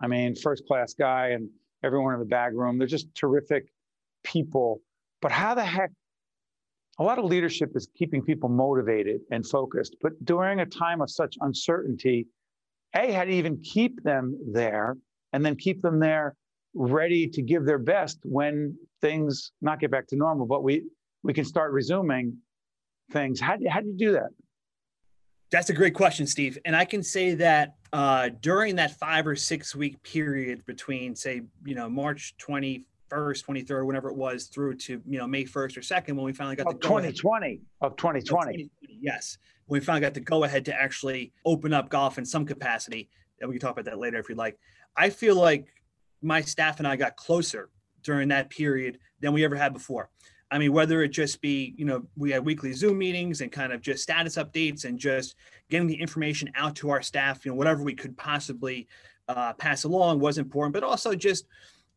I 0.00 0.06
mean, 0.06 0.34
first 0.36 0.66
class 0.66 0.94
guy 0.94 1.28
and 1.28 1.48
everyone 1.82 2.14
in 2.14 2.20
the 2.20 2.26
bag 2.26 2.54
room. 2.54 2.78
They're 2.78 2.86
just 2.86 3.14
terrific 3.14 3.72
people. 4.22 4.80
But 5.20 5.32
how 5.32 5.54
the 5.54 5.64
heck 5.64 5.90
a 7.00 7.02
lot 7.02 7.18
of 7.18 7.24
leadership 7.24 7.70
is 7.74 7.88
keeping 7.96 8.22
people 8.22 8.50
motivated 8.50 9.22
and 9.30 9.46
focused. 9.46 9.96
But 10.02 10.22
during 10.24 10.60
a 10.60 10.66
time 10.66 11.00
of 11.00 11.10
such 11.10 11.34
uncertainty, 11.40 12.26
A, 12.94 13.10
how 13.12 13.24
to 13.24 13.30
even 13.30 13.58
keep 13.62 14.02
them 14.02 14.38
there 14.52 14.98
and 15.32 15.44
then 15.44 15.56
keep 15.56 15.80
them 15.80 15.98
there 15.98 16.36
ready 16.74 17.26
to 17.26 17.40
give 17.40 17.64
their 17.64 17.78
best 17.78 18.18
when 18.22 18.76
things 19.00 19.52
not 19.62 19.80
get 19.80 19.90
back 19.90 20.06
to 20.08 20.16
normal, 20.16 20.46
but 20.46 20.62
we, 20.62 20.84
we 21.22 21.32
can 21.32 21.46
start 21.46 21.72
resuming 21.72 22.36
things. 23.10 23.40
How, 23.40 23.56
how 23.68 23.80
do 23.80 23.86
you 23.86 23.96
do 23.96 24.12
that? 24.12 24.28
That's 25.50 25.70
a 25.70 25.74
great 25.74 25.94
question, 25.94 26.26
Steve. 26.26 26.58
And 26.66 26.76
I 26.76 26.84
can 26.84 27.02
say 27.02 27.34
that 27.34 27.76
uh, 27.94 28.28
during 28.40 28.76
that 28.76 28.98
five 28.98 29.26
or 29.26 29.34
six 29.34 29.74
week 29.74 30.00
period 30.02 30.64
between, 30.66 31.16
say, 31.16 31.42
you 31.64 31.74
know, 31.74 31.88
March 31.88 32.34
20, 32.38 32.84
21st, 33.10 33.44
23rd, 33.44 33.86
whenever 33.86 34.08
it 34.08 34.16
was, 34.16 34.46
through 34.46 34.74
to 34.76 35.02
you 35.06 35.18
know 35.18 35.26
May 35.26 35.44
1st 35.44 35.76
or 35.76 35.80
2nd 35.80 36.14
when 36.14 36.24
we 36.24 36.32
finally 36.32 36.56
got 36.56 36.66
of 36.66 36.80
the 36.80 36.86
2020 36.86 37.60
of 37.80 37.96
2020. 37.96 38.70
Yes, 39.00 39.38
when 39.66 39.80
we 39.80 39.84
finally 39.84 40.00
got 40.00 40.14
the 40.14 40.20
go 40.20 40.44
ahead 40.44 40.64
to 40.66 40.74
actually 40.74 41.32
open 41.44 41.72
up 41.72 41.88
golf 41.88 42.18
in 42.18 42.24
some 42.24 42.44
capacity. 42.44 43.08
And 43.40 43.48
we 43.48 43.54
can 43.54 43.60
talk 43.60 43.72
about 43.72 43.86
that 43.86 43.98
later 43.98 44.18
if 44.18 44.28
you'd 44.28 44.38
like. 44.38 44.58
I 44.96 45.10
feel 45.10 45.34
like 45.34 45.72
my 46.22 46.42
staff 46.42 46.78
and 46.78 46.86
I 46.86 46.96
got 46.96 47.16
closer 47.16 47.70
during 48.02 48.28
that 48.28 48.50
period 48.50 48.98
than 49.20 49.32
we 49.32 49.44
ever 49.44 49.56
had 49.56 49.72
before. 49.72 50.10
I 50.50 50.58
mean, 50.58 50.72
whether 50.72 51.02
it 51.02 51.08
just 51.08 51.40
be, 51.40 51.74
you 51.76 51.84
know, 51.84 52.06
we 52.16 52.32
had 52.32 52.44
weekly 52.44 52.72
Zoom 52.72 52.98
meetings 52.98 53.40
and 53.40 53.52
kind 53.52 53.72
of 53.72 53.80
just 53.80 54.02
status 54.02 54.36
updates 54.36 54.84
and 54.84 54.98
just 54.98 55.36
getting 55.70 55.86
the 55.86 55.94
information 55.94 56.50
out 56.56 56.74
to 56.76 56.90
our 56.90 57.02
staff, 57.02 57.44
you 57.44 57.52
know, 57.52 57.56
whatever 57.56 57.84
we 57.84 57.94
could 57.94 58.16
possibly 58.16 58.88
uh, 59.28 59.52
pass 59.52 59.84
along 59.84 60.18
was 60.18 60.38
important, 60.38 60.74
but 60.74 60.82
also 60.82 61.14
just, 61.14 61.46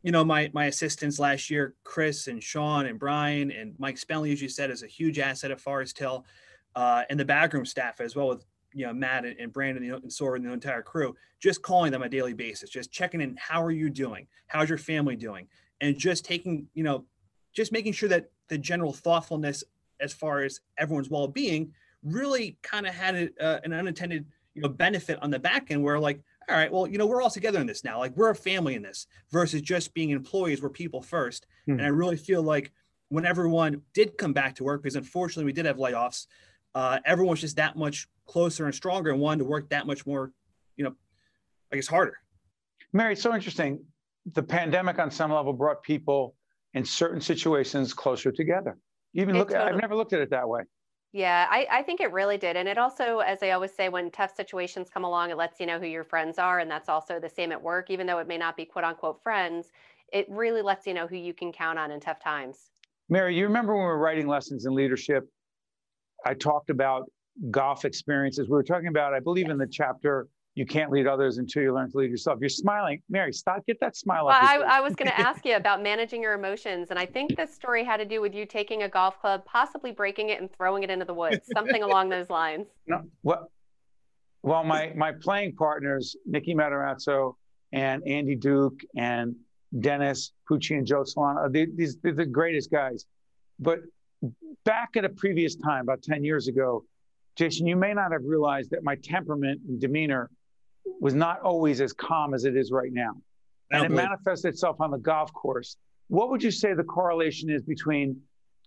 you 0.03 0.11
know, 0.11 0.23
my 0.23 0.51
my 0.53 0.65
assistants 0.65 1.17
last 1.17 1.49
year, 1.49 1.75
Chris 1.83 2.27
and 2.27 2.43
Sean 2.43 2.85
and 2.85 2.99
Brian 2.99 3.51
and 3.51 3.73
Mike 3.79 3.95
Spenley, 3.95 4.33
as 4.33 4.41
you 4.41 4.49
said, 4.49 4.69
is 4.69 4.83
a 4.83 4.87
huge 4.87 5.17
asset 5.17 5.49
at 5.49 5.61
Forest 5.61 5.97
Hill, 5.97 6.25
uh, 6.75 7.03
and 7.09 7.19
the 7.19 7.25
backroom 7.25 7.65
staff 7.65 8.01
as 8.01 8.15
well 8.15 8.27
with 8.27 8.45
you 8.73 8.85
know 8.85 8.93
Matt 8.93 9.23
and, 9.23 9.39
and 9.39 9.53
Brandon 9.53 9.83
and 9.91 10.11
Sora 10.11 10.35
and 10.35 10.45
the 10.45 10.51
entire 10.51 10.81
crew, 10.81 11.15
just 11.39 11.61
calling 11.61 11.91
them 11.91 12.01
on 12.01 12.07
a 12.07 12.11
daily 12.11 12.33
basis, 12.33 12.69
just 12.69 12.91
checking 12.91 13.21
in. 13.21 13.37
How 13.39 13.63
are 13.63 13.71
you 13.71 13.89
doing? 13.89 14.27
How's 14.47 14.67
your 14.67 14.77
family 14.77 15.15
doing? 15.15 15.47
And 15.79 15.97
just 15.97 16.25
taking, 16.25 16.67
you 16.73 16.83
know, 16.83 17.05
just 17.53 17.71
making 17.71 17.93
sure 17.93 18.09
that 18.09 18.29
the 18.49 18.57
general 18.57 18.91
thoughtfulness 18.91 19.63
as 20.01 20.13
far 20.13 20.43
as 20.43 20.59
everyone's 20.77 21.09
well-being 21.09 21.71
really 22.03 22.57
kind 22.61 22.85
of 22.85 22.93
had 22.93 23.15
a, 23.15 23.29
uh, 23.43 23.59
an 23.63 23.71
unintended 23.71 24.25
you 24.53 24.61
know 24.61 24.69
benefit 24.69 25.17
on 25.21 25.29
the 25.29 25.39
back 25.39 25.71
end 25.71 25.81
where 25.81 25.99
like 25.99 26.21
all 26.49 26.55
right 26.57 26.71
well 26.71 26.87
you 26.87 26.97
know 26.97 27.05
we're 27.05 27.21
all 27.21 27.29
together 27.29 27.59
in 27.59 27.67
this 27.67 27.83
now. 27.83 27.99
Like 27.99 28.15
we're 28.15 28.29
a 28.29 28.35
family 28.35 28.75
in 28.75 28.81
this 28.81 29.07
versus 29.31 29.61
just 29.61 29.93
being 29.93 30.09
employees 30.09 30.61
we're 30.61 30.69
people 30.69 31.01
first. 31.01 31.45
Hmm. 31.65 31.73
and 31.73 31.81
i 31.83 31.87
really 31.87 32.17
feel 32.17 32.43
like 32.43 32.71
when 33.09 33.25
everyone 33.25 33.81
did 33.93 34.17
come 34.17 34.33
back 34.33 34.55
to 34.55 34.63
work 34.63 34.81
because 34.83 34.95
unfortunately 34.95 35.45
we 35.45 35.53
did 35.53 35.65
have 35.65 35.77
layoffs 35.77 36.27
uh, 36.75 36.99
everyone 37.05 37.31
was 37.31 37.41
just 37.41 37.55
that 37.57 37.75
much 37.77 38.07
closer 38.25 38.65
and 38.65 38.73
stronger 38.73 39.11
and 39.11 39.19
wanted 39.19 39.39
to 39.39 39.45
work 39.49 39.69
that 39.69 39.85
much 39.85 40.05
more 40.05 40.31
you 40.75 40.83
know 40.83 40.93
i 41.71 41.75
guess 41.75 41.87
harder. 41.87 42.17
Mary 42.91 43.13
it's 43.13 43.21
so 43.21 43.33
interesting. 43.33 43.79
The 44.33 44.43
pandemic 44.43 44.99
on 44.99 45.11
some 45.11 45.31
level 45.31 45.51
brought 45.53 45.83
people 45.83 46.35
in 46.73 46.85
certain 46.85 47.19
situations 47.21 47.93
closer 47.93 48.31
together. 48.31 48.77
Even 49.13 49.37
look 49.37 49.49
totally- 49.49 49.71
i've 49.71 49.79
never 49.81 49.95
looked 49.95 50.13
at 50.13 50.21
it 50.21 50.29
that 50.31 50.47
way 50.47 50.61
yeah, 51.13 51.47
I, 51.49 51.67
I 51.71 51.83
think 51.83 52.01
it 52.01 52.11
really 52.11 52.39
did. 52.39 52.57
And 52.57 52.67
it 52.67 52.79
also, 52.79 53.19
as 53.19 53.43
I 53.43 53.51
always 53.51 53.71
say, 53.71 53.87
when 53.87 54.09
tough 54.09 54.35
situations 54.35 54.89
come 54.89 55.03
along, 55.03 55.29
it 55.29 55.37
lets 55.37 55.59
you 55.59 55.67
know 55.67 55.79
who 55.79 55.85
your 55.85 56.03
friends 56.03 56.39
are. 56.39 56.57
And 56.57 56.69
that's 56.69 56.89
also 56.89 57.19
the 57.19 57.29
same 57.29 57.51
at 57.51 57.61
work, 57.61 57.91
even 57.91 58.07
though 58.07 58.17
it 58.17 58.27
may 58.27 58.37
not 58.37 58.57
be 58.57 58.65
quote 58.65 58.83
unquote 58.83 59.21
friends, 59.21 59.71
it 60.11 60.25
really 60.27 60.63
lets 60.63 60.87
you 60.87 60.93
know 60.95 61.05
who 61.05 61.15
you 61.15 61.33
can 61.33 61.51
count 61.51 61.77
on 61.77 61.91
in 61.91 61.99
tough 61.99 62.19
times. 62.19 62.71
Mary, 63.09 63.37
you 63.37 63.43
remember 63.45 63.75
when 63.75 63.83
we 63.83 63.87
were 63.87 63.99
writing 63.99 64.27
lessons 64.27 64.65
in 64.65 64.73
leadership? 64.73 65.29
I 66.25 66.33
talked 66.33 66.71
about 66.71 67.03
golf 67.51 67.85
experiences. 67.85 68.47
We 68.47 68.53
were 68.53 68.63
talking 68.63 68.87
about, 68.87 69.13
I 69.13 69.19
believe, 69.19 69.49
in 69.49 69.59
the 69.59 69.67
chapter 69.67 70.27
you 70.55 70.65
can't 70.65 70.91
lead 70.91 71.07
others 71.07 71.39
until 71.39 71.63
you 71.63 71.73
learn 71.73 71.89
to 71.91 71.97
lead 71.97 72.11
yourself. 72.11 72.37
You're 72.39 72.49
smiling, 72.49 73.01
Mary. 73.09 73.33
Stop. 73.33 73.65
Get 73.65 73.79
that 73.79 73.95
smile. 73.95 74.25
Well, 74.25 74.37
I, 74.39 74.57
I, 74.57 74.81
was 74.81 74.95
going 74.95 75.07
to 75.15 75.19
ask 75.19 75.45
you 75.45 75.55
about 75.55 75.81
managing 75.81 76.21
your 76.21 76.33
emotions, 76.33 76.91
and 76.91 76.99
I 76.99 77.05
think 77.05 77.35
this 77.35 77.53
story 77.53 77.83
had 77.83 77.97
to 77.97 78.05
do 78.05 78.21
with 78.21 78.35
you 78.35 78.45
taking 78.45 78.83
a 78.83 78.89
golf 78.89 79.19
club, 79.19 79.45
possibly 79.45 79.91
breaking 79.91 80.29
it 80.29 80.39
and 80.39 80.51
throwing 80.55 80.83
it 80.83 80.91
into 80.91 81.05
the 81.05 81.13
woods, 81.13 81.49
something 81.53 81.81
along 81.83 82.09
those 82.09 82.29
lines. 82.29 82.67
No, 82.87 83.01
well, 83.23 83.51
well, 84.43 84.63
my 84.63 84.93
my 84.95 85.11
playing 85.11 85.55
partners, 85.55 86.15
Nikki 86.25 86.53
Matarazzo 86.53 87.35
and 87.71 88.03
Andy 88.05 88.35
Duke 88.35 88.79
and 88.95 89.35
Dennis 89.79 90.33
Pucci 90.49 90.77
and 90.77 90.85
Joe 90.85 91.03
Solana, 91.03 91.51
they, 91.51 91.65
these 91.65 91.97
they're 92.03 92.13
the 92.13 92.25
greatest 92.25 92.69
guys. 92.69 93.05
But 93.59 93.79
back 94.65 94.89
at 94.97 95.03
a 95.03 95.09
previous 95.09 95.55
time, 95.55 95.81
about 95.81 96.03
ten 96.03 96.23
years 96.23 96.47
ago, 96.47 96.85
Jason, 97.37 97.65
you 97.65 97.75
may 97.75 97.95
not 97.95 98.11
have 98.11 98.21
realized 98.23 98.69
that 98.69 98.83
my 98.83 98.95
temperament 98.97 99.59
and 99.67 99.81
demeanor 99.81 100.29
was 100.99 101.13
not 101.13 101.41
always 101.41 101.81
as 101.81 101.93
calm 101.93 102.33
as 102.33 102.45
it 102.45 102.55
is 102.55 102.71
right 102.71 102.91
now. 102.91 103.11
And 103.71 103.85
it 103.85 103.91
manifests 103.91 104.45
itself 104.45 104.79
on 104.79 104.91
the 104.91 104.97
golf 104.97 105.33
course. 105.33 105.77
What 106.07 106.29
would 106.29 106.43
you 106.43 106.51
say 106.51 106.73
the 106.73 106.83
correlation 106.83 107.49
is 107.49 107.63
between 107.63 108.21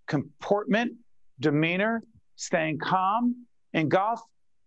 comportment, 0.06 0.92
demeanor, 1.38 2.02
staying 2.34 2.78
calm 2.78 3.46
in 3.72 3.88
golf, 3.88 4.20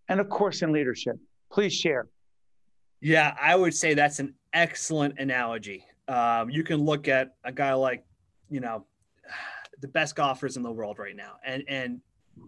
and 0.08 0.20
of 0.20 0.29
course 0.29 0.62
in 0.62 0.72
leadership? 0.72 1.18
Please 1.51 1.74
share. 1.74 2.08
Yeah, 3.01 3.36
I 3.41 3.56
would 3.56 3.74
say 3.74 3.94
that's 3.94 4.20
an 4.20 4.34
excellent 4.53 5.20
analogy. 5.20 5.84
Um, 6.08 6.50
you 6.50 6.63
can 6.63 6.84
look 6.84 7.08
at 7.08 7.36
a 7.44 7.51
guy 7.51 7.74
like, 7.74 8.06
you 8.50 8.60
know, 8.60 8.86
the 9.82 9.88
best 9.88 10.15
golfers 10.15 10.58
in 10.58 10.63
the 10.63 10.72
world 10.72 11.00
right 11.00 11.15
now, 11.15 11.34
and 11.46 11.63
and 11.68 12.01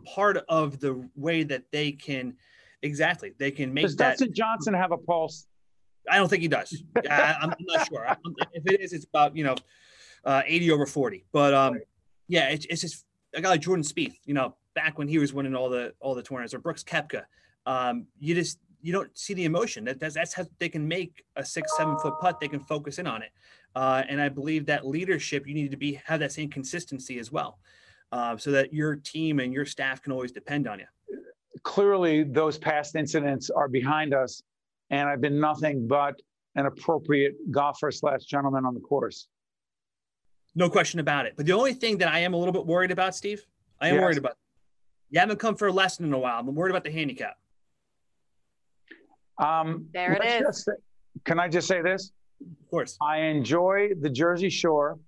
part 0.06 0.38
of 0.50 0.80
the 0.80 1.08
way 1.16 1.44
that 1.44 1.64
they 1.72 1.92
can 1.92 2.36
Exactly. 2.84 3.34
They 3.38 3.52
can 3.52 3.74
make 3.74 3.84
Does 3.84 3.96
that. 3.98 4.12
Dustin 4.12 4.34
Johnson 4.34 4.74
have 4.74 4.92
a 4.92 4.98
pulse? 4.98 5.48
I 6.10 6.18
don't 6.18 6.30
think 6.30 6.42
he 6.42 6.48
does. 6.48 6.84
I, 7.10 7.36
am 7.42 7.54
not 7.60 7.88
sure. 7.88 8.08
if 8.54 8.64
it 8.66 8.82
is, 8.82 8.94
it's 8.94 9.06
about 9.06 9.36
you 9.36 9.44
know, 9.44 9.56
uh, 10.26 10.42
80 10.46 10.72
over 10.72 10.86
40. 10.86 11.26
But 11.32 11.54
um, 11.54 11.80
yeah, 12.28 12.50
it's, 12.50 12.66
it's 12.66 12.82
just 12.82 13.06
a 13.36 13.42
guy 13.42 13.50
like 13.50 13.62
Jordan 13.62 13.84
Spieth. 13.84 14.16
You 14.26 14.34
know, 14.34 14.56
back 14.74 14.98
when 14.98 15.08
he 15.08 15.20
was 15.20 15.34
winning 15.34 15.56
all 15.56 15.70
the 15.70 15.94
all 16.00 16.16
the 16.16 16.24
tournaments, 16.24 16.54
or 16.54 16.60
Brooks 16.60 16.84
Koepka. 16.84 17.24
Um, 17.66 18.08
you 18.20 18.34
just 18.34 18.58
you 18.82 18.92
don't 18.92 19.16
see 19.16 19.36
the 19.36 19.46
emotion. 19.46 19.86
That, 19.86 20.00
that's 20.00 20.16
that's 20.16 20.34
how 20.34 20.46
they 20.60 20.70
can 20.70 20.88
make 20.88 21.24
a 21.36 21.46
six 21.46 21.78
seven 21.78 21.98
foot 22.00 22.16
putt. 22.20 22.40
They 22.40 22.48
can 22.48 22.62
focus 22.62 22.98
in 22.98 23.06
on 23.06 23.22
it. 23.22 23.30
Uh, 23.76 24.04
and 24.10 24.20
I 24.20 24.28
believe 24.28 24.66
that 24.66 24.86
leadership, 24.86 25.48
you 25.48 25.54
need 25.54 25.72
to 25.72 25.78
be 25.78 26.02
have 26.06 26.20
that 26.20 26.32
same 26.32 26.50
consistency 26.50 27.20
as 27.20 27.32
well, 27.32 27.60
uh, 28.12 28.38
so 28.38 28.52
that 28.52 28.74
your 28.74 28.96
team 28.96 29.40
and 29.40 29.54
your 29.54 29.66
staff 29.66 30.02
can 30.02 30.12
always 30.12 30.32
depend 30.32 30.68
on 30.68 30.80
you 30.80 30.86
clearly 31.64 32.24
those 32.24 32.58
past 32.58 32.96
incidents 32.96 33.50
are 33.50 33.68
behind 33.68 34.14
us, 34.14 34.42
and 34.90 35.08
I've 35.08 35.22
been 35.22 35.40
nothing 35.40 35.88
but 35.88 36.20
an 36.56 36.66
appropriate 36.66 37.36
golfer 37.52 37.92
slash 37.92 38.26
gentleman 38.26 38.66
on 38.66 38.74
the 38.74 38.80
course. 38.80 39.28
No 40.56 40.70
question 40.70 41.00
about 41.00 41.26
it. 41.26 41.34
But 41.38 41.46
the 41.46 41.54
only 41.54 41.74
thing 41.74 41.98
that 42.00 42.10
I 42.10 42.20
am 42.20 42.34
a 42.34 42.38
little 42.38 42.52
bit 42.52 42.66
worried 42.66 42.92
about, 42.92 43.16
Steve, 43.16 43.46
I 43.80 43.88
am 43.88 43.96
yes. 43.96 44.02
worried 44.02 44.18
about. 44.18 44.38
You 45.10 45.20
haven't 45.20 45.40
come 45.40 45.56
for 45.56 45.68
a 45.68 45.72
lesson 45.72 46.06
in 46.06 46.14
a 46.14 46.20
while. 46.20 46.40
I'm 46.40 46.56
worried 46.56 46.72
about 46.72 46.84
the 46.84 46.92
handicap. 46.92 47.38
Um, 49.38 49.88
there 49.94 50.14
it 50.14 50.46
is. 50.46 50.66
Say, 50.66 50.74
can 51.26 51.40
I 51.40 51.48
just 51.48 51.68
say 51.68 51.82
this? 51.82 52.12
Of 52.42 52.70
course. 52.70 52.98
I 53.02 53.20
enjoy 53.20 53.90
the 54.00 54.10
Jersey 54.10 54.50
Shore. 54.50 55.00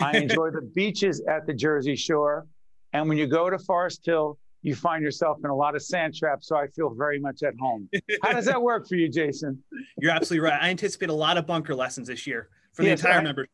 I 0.00 0.16
enjoy 0.16 0.50
the 0.50 0.62
beaches 0.74 1.22
at 1.28 1.46
the 1.46 1.54
Jersey 1.54 1.96
Shore. 1.96 2.46
And 2.92 3.08
when 3.08 3.18
you 3.18 3.26
go 3.26 3.48
to 3.48 3.58
Forest 3.58 4.04
Hill, 4.04 4.38
you 4.62 4.74
find 4.74 5.02
yourself 5.02 5.38
in 5.42 5.50
a 5.50 5.54
lot 5.54 5.74
of 5.74 5.82
sand 5.82 6.14
traps. 6.14 6.48
So 6.48 6.56
I 6.56 6.66
feel 6.68 6.90
very 6.90 7.18
much 7.18 7.42
at 7.42 7.54
home. 7.58 7.88
How 8.22 8.32
does 8.32 8.44
that 8.46 8.60
work 8.60 8.86
for 8.86 8.96
you, 8.96 9.08
Jason? 9.08 9.62
You're 9.98 10.12
absolutely 10.12 10.48
right. 10.48 10.60
I 10.60 10.68
anticipate 10.68 11.08
a 11.08 11.14
lot 11.14 11.38
of 11.38 11.46
bunker 11.46 11.74
lessons 11.74 12.08
this 12.08 12.26
year 12.26 12.48
for 12.72 12.82
the 12.82 12.88
yes, 12.88 13.00
entire 13.00 13.22
membership. 13.22 13.50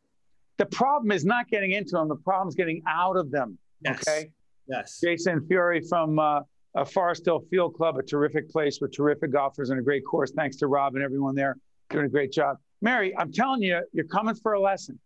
The 0.58 0.66
problem 0.66 1.12
is 1.12 1.24
not 1.24 1.48
getting 1.48 1.72
into 1.72 1.92
them. 1.92 2.08
The 2.08 2.16
problem 2.16 2.48
is 2.48 2.54
getting 2.54 2.82
out 2.88 3.16
of 3.16 3.30
them. 3.30 3.58
Yes. 3.82 4.02
Okay. 4.08 4.30
Yes. 4.68 5.00
Jason 5.02 5.46
Fiore 5.46 5.80
from 5.82 6.18
uh, 6.18 6.40
uh, 6.74 6.84
Forest 6.84 7.24
Hill 7.26 7.44
Field 7.50 7.74
Club, 7.74 7.98
a 7.98 8.02
terrific 8.02 8.50
place 8.50 8.80
with 8.80 8.92
terrific 8.92 9.32
golfers 9.32 9.70
and 9.70 9.78
a 9.78 9.82
great 9.82 10.04
course. 10.04 10.32
Thanks 10.32 10.56
to 10.56 10.66
Rob 10.66 10.94
and 10.94 11.04
everyone 11.04 11.34
there 11.34 11.56
doing 11.90 12.06
a 12.06 12.08
great 12.08 12.32
job. 12.32 12.56
Mary, 12.82 13.16
I'm 13.16 13.32
telling 13.32 13.62
you, 13.62 13.80
you're 13.92 14.06
coming 14.06 14.34
for 14.34 14.54
a 14.54 14.60
lesson. 14.60 14.98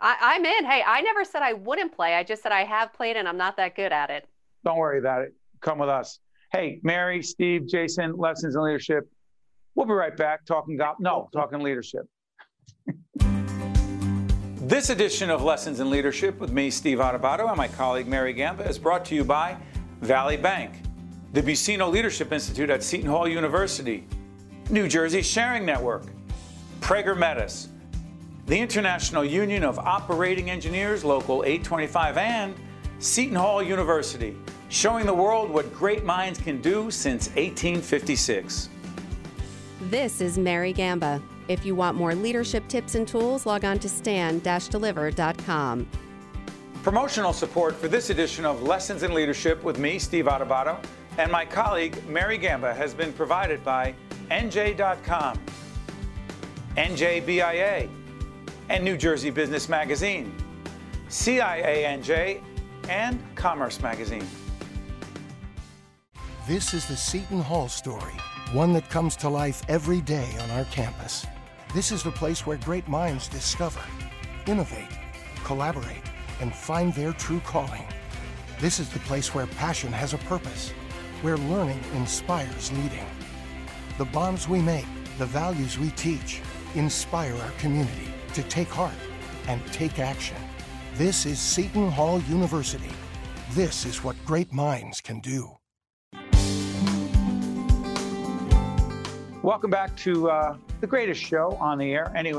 I, 0.00 0.36
am 0.36 0.44
in. 0.44 0.64
Hey, 0.64 0.84
I 0.86 1.00
never 1.00 1.24
said 1.24 1.42
I 1.42 1.54
wouldn't 1.54 1.92
play. 1.92 2.14
I 2.14 2.22
just 2.22 2.44
said 2.44 2.52
I 2.52 2.62
have 2.62 2.92
played 2.92 3.16
and 3.16 3.26
I'm 3.26 3.36
not 3.36 3.56
that 3.56 3.74
good 3.74 3.92
at 3.92 4.10
it. 4.10 4.28
Don't 4.64 4.76
worry 4.76 5.00
about 5.00 5.22
it 5.22 5.34
come 5.60 5.78
with 5.78 5.88
us. 5.88 6.20
Hey, 6.52 6.80
Mary, 6.82 7.22
Steve, 7.22 7.66
Jason, 7.66 8.16
Lessons 8.16 8.54
in 8.54 8.62
Leadership. 8.62 9.08
We'll 9.74 9.86
be 9.86 9.92
right 9.92 10.16
back 10.16 10.44
talking 10.44 10.76
golf. 10.76 10.96
No, 10.98 11.28
oh, 11.28 11.28
talking 11.32 11.60
leadership. 11.60 12.08
this 14.56 14.90
edition 14.90 15.30
of 15.30 15.42
Lessons 15.42 15.78
in 15.80 15.90
Leadership 15.90 16.40
with 16.40 16.50
me, 16.50 16.70
Steve 16.70 16.98
Adubato, 16.98 17.46
and 17.46 17.56
my 17.56 17.68
colleague 17.68 18.08
Mary 18.08 18.32
Gamba 18.32 18.68
is 18.68 18.78
brought 18.78 19.04
to 19.04 19.14
you 19.14 19.24
by 19.24 19.56
Valley 20.00 20.36
Bank, 20.36 20.82
the 21.32 21.42
Buccino 21.42 21.90
Leadership 21.90 22.32
Institute 22.32 22.70
at 22.70 22.82
Seton 22.82 23.08
Hall 23.08 23.28
University, 23.28 24.06
New 24.70 24.88
Jersey 24.88 25.22
Sharing 25.22 25.64
Network, 25.64 26.06
Prager 26.80 27.16
Metis, 27.16 27.68
the 28.46 28.58
International 28.58 29.24
Union 29.24 29.62
of 29.62 29.78
Operating 29.78 30.50
Engineers, 30.50 31.04
Local 31.04 31.44
825, 31.44 32.16
and 32.16 32.54
Seton 32.98 33.36
Hall 33.36 33.62
University 33.62 34.36
showing 34.68 35.06
the 35.06 35.14
world 35.14 35.50
what 35.50 35.72
great 35.74 36.04
minds 36.04 36.38
can 36.38 36.60
do 36.60 36.90
since 36.90 37.28
1856. 37.28 38.68
This 39.82 40.20
is 40.20 40.38
Mary 40.38 40.72
Gamba. 40.72 41.22
If 41.48 41.64
you 41.64 41.74
want 41.74 41.96
more 41.96 42.14
leadership 42.14 42.68
tips 42.68 42.94
and 42.94 43.08
tools, 43.08 43.46
log 43.46 43.64
on 43.64 43.78
to 43.78 43.88
stand-deliver.com. 43.88 45.88
Promotional 46.82 47.32
support 47.32 47.74
for 47.74 47.88
this 47.88 48.10
edition 48.10 48.44
of 48.44 48.62
Lessons 48.62 49.02
in 49.02 49.14
Leadership 49.14 49.62
with 49.62 49.78
me, 49.78 49.98
Steve 49.98 50.26
Adubato, 50.26 50.82
and 51.16 51.32
my 51.32 51.44
colleague, 51.44 51.96
Mary 52.06 52.38
Gamba, 52.38 52.74
has 52.74 52.94
been 52.94 53.12
provided 53.12 53.64
by 53.64 53.94
NJ.com, 54.30 55.40
NJBIA, 56.76 57.88
and 58.68 58.84
New 58.84 58.96
Jersey 58.96 59.30
Business 59.30 59.68
Magazine, 59.68 60.32
CIANJ, 61.08 62.42
and 62.88 63.20
Commerce 63.34 63.80
Magazine. 63.80 64.26
This 66.48 66.72
is 66.72 66.86
the 66.86 66.96
Seton 66.96 67.42
Hall 67.42 67.68
story, 67.68 68.14
one 68.52 68.72
that 68.72 68.88
comes 68.88 69.16
to 69.16 69.28
life 69.28 69.60
every 69.68 70.00
day 70.00 70.30
on 70.40 70.50
our 70.52 70.64
campus. 70.64 71.26
This 71.74 71.92
is 71.92 72.02
the 72.02 72.10
place 72.10 72.46
where 72.46 72.56
great 72.56 72.88
minds 72.88 73.28
discover, 73.28 73.82
innovate, 74.46 74.88
collaborate, 75.44 76.10
and 76.40 76.54
find 76.54 76.94
their 76.94 77.12
true 77.12 77.40
calling. 77.40 77.84
This 78.60 78.80
is 78.80 78.88
the 78.88 78.98
place 79.00 79.34
where 79.34 79.46
passion 79.58 79.92
has 79.92 80.14
a 80.14 80.24
purpose, 80.24 80.70
where 81.20 81.36
learning 81.36 81.84
inspires 81.92 82.72
leading. 82.72 83.04
The 83.98 84.06
bonds 84.06 84.48
we 84.48 84.62
make, 84.62 84.86
the 85.18 85.26
values 85.26 85.78
we 85.78 85.90
teach, 85.90 86.40
inspire 86.74 87.34
our 87.34 87.52
community 87.58 88.08
to 88.32 88.42
take 88.44 88.68
heart 88.68 88.96
and 89.48 89.60
take 89.66 89.98
action. 89.98 90.38
This 90.94 91.26
is 91.26 91.38
Seton 91.38 91.90
Hall 91.90 92.22
University. 92.22 92.94
This 93.50 93.84
is 93.84 94.02
what 94.02 94.16
great 94.24 94.50
minds 94.50 95.02
can 95.02 95.20
do. 95.20 95.57
Welcome 99.48 99.70
back 99.70 99.96
to 99.96 100.28
uh, 100.28 100.58
the 100.82 100.86
greatest 100.86 101.22
show 101.22 101.56
on 101.58 101.78
the 101.78 101.90
air, 101.90 102.12
any 102.14 102.34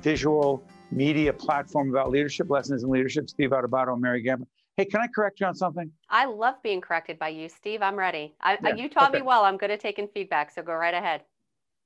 visual 0.00 0.64
media 0.90 1.30
platform 1.30 1.90
about 1.90 2.08
leadership, 2.08 2.48
lessons 2.48 2.82
in 2.84 2.88
leadership. 2.88 3.28
Steve 3.28 3.50
Adubato 3.50 3.92
and 3.92 4.00
Mary 4.00 4.22
Gamba. 4.22 4.46
Hey, 4.78 4.86
can 4.86 5.02
I 5.02 5.08
correct 5.08 5.40
you 5.40 5.46
on 5.46 5.54
something? 5.54 5.90
I 6.08 6.24
love 6.24 6.54
being 6.62 6.80
corrected 6.80 7.18
by 7.18 7.28
you, 7.28 7.50
Steve. 7.50 7.82
I'm 7.82 7.96
ready. 7.96 8.34
I, 8.40 8.56
Yeah, 8.64 8.76
you 8.76 8.88
taught 8.88 9.10
okay. 9.10 9.18
me 9.18 9.26
well. 9.26 9.44
I'm 9.44 9.58
good 9.58 9.70
at 9.70 9.80
taking 9.80 10.08
feedback, 10.08 10.50
so 10.50 10.62
go 10.62 10.72
right 10.72 10.94
ahead. 10.94 11.20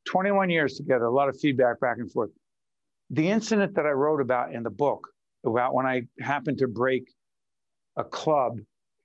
21 0.06 0.48
years 0.48 0.76
together, 0.76 1.06
a 1.06 1.10
lot 1.10 1.28
of 1.28 1.36
feedback 1.40 1.80
back 1.80 1.96
and 1.98 2.08
forth. 2.12 2.30
The 3.10 3.28
incident 3.28 3.74
that 3.74 3.84
I 3.84 3.90
wrote 3.90 4.20
about 4.20 4.54
in 4.54 4.62
the 4.62 4.70
book, 4.70 5.08
about 5.44 5.74
when 5.74 5.86
I 5.86 6.02
happened 6.20 6.58
to 6.58 6.68
break 6.68 7.10
a 7.96 8.04
club, 8.04 8.60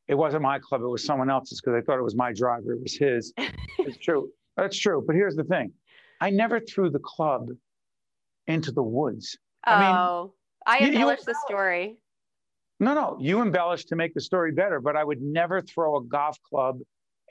it 0.08 0.14
wasn't 0.14 0.44
my 0.44 0.60
club, 0.60 0.84
it 0.84 0.88
was 0.88 1.04
someone 1.04 1.32
else's 1.32 1.60
because 1.60 1.74
I 1.76 1.82
thought 1.82 1.98
it 1.98 2.04
was 2.04 2.16
my 2.16 2.32
driver, 2.32 2.74
it 2.74 2.84
was 2.84 2.96
his. 2.96 3.34
it's 3.80 3.98
true. 3.98 4.30
That's 4.58 4.78
true. 4.78 5.04
But 5.06 5.16
here's 5.16 5.36
the 5.36 5.44
thing 5.44 5.72
I 6.20 6.30
never 6.30 6.60
threw 6.60 6.90
the 6.90 7.00
club 7.00 7.50
into 8.48 8.72
the 8.72 8.84
woods. 8.84 9.38
I 9.64 9.80
mean, 9.80 9.96
oh, 9.96 10.34
I 10.66 10.80
you- 10.80 10.88
you 10.88 10.94
embellished 10.94 11.26
the 11.26 11.36
story. 11.46 11.98
No, 12.80 12.94
no, 12.94 13.18
you 13.20 13.42
embellished 13.42 13.88
to 13.90 13.96
make 13.96 14.14
the 14.14 14.22
story 14.22 14.52
better, 14.52 14.80
but 14.80 14.96
I 14.96 15.04
would 15.04 15.22
never 15.22 15.62
throw 15.62 15.98
a 15.98 16.04
golf 16.04 16.38
club 16.44 16.80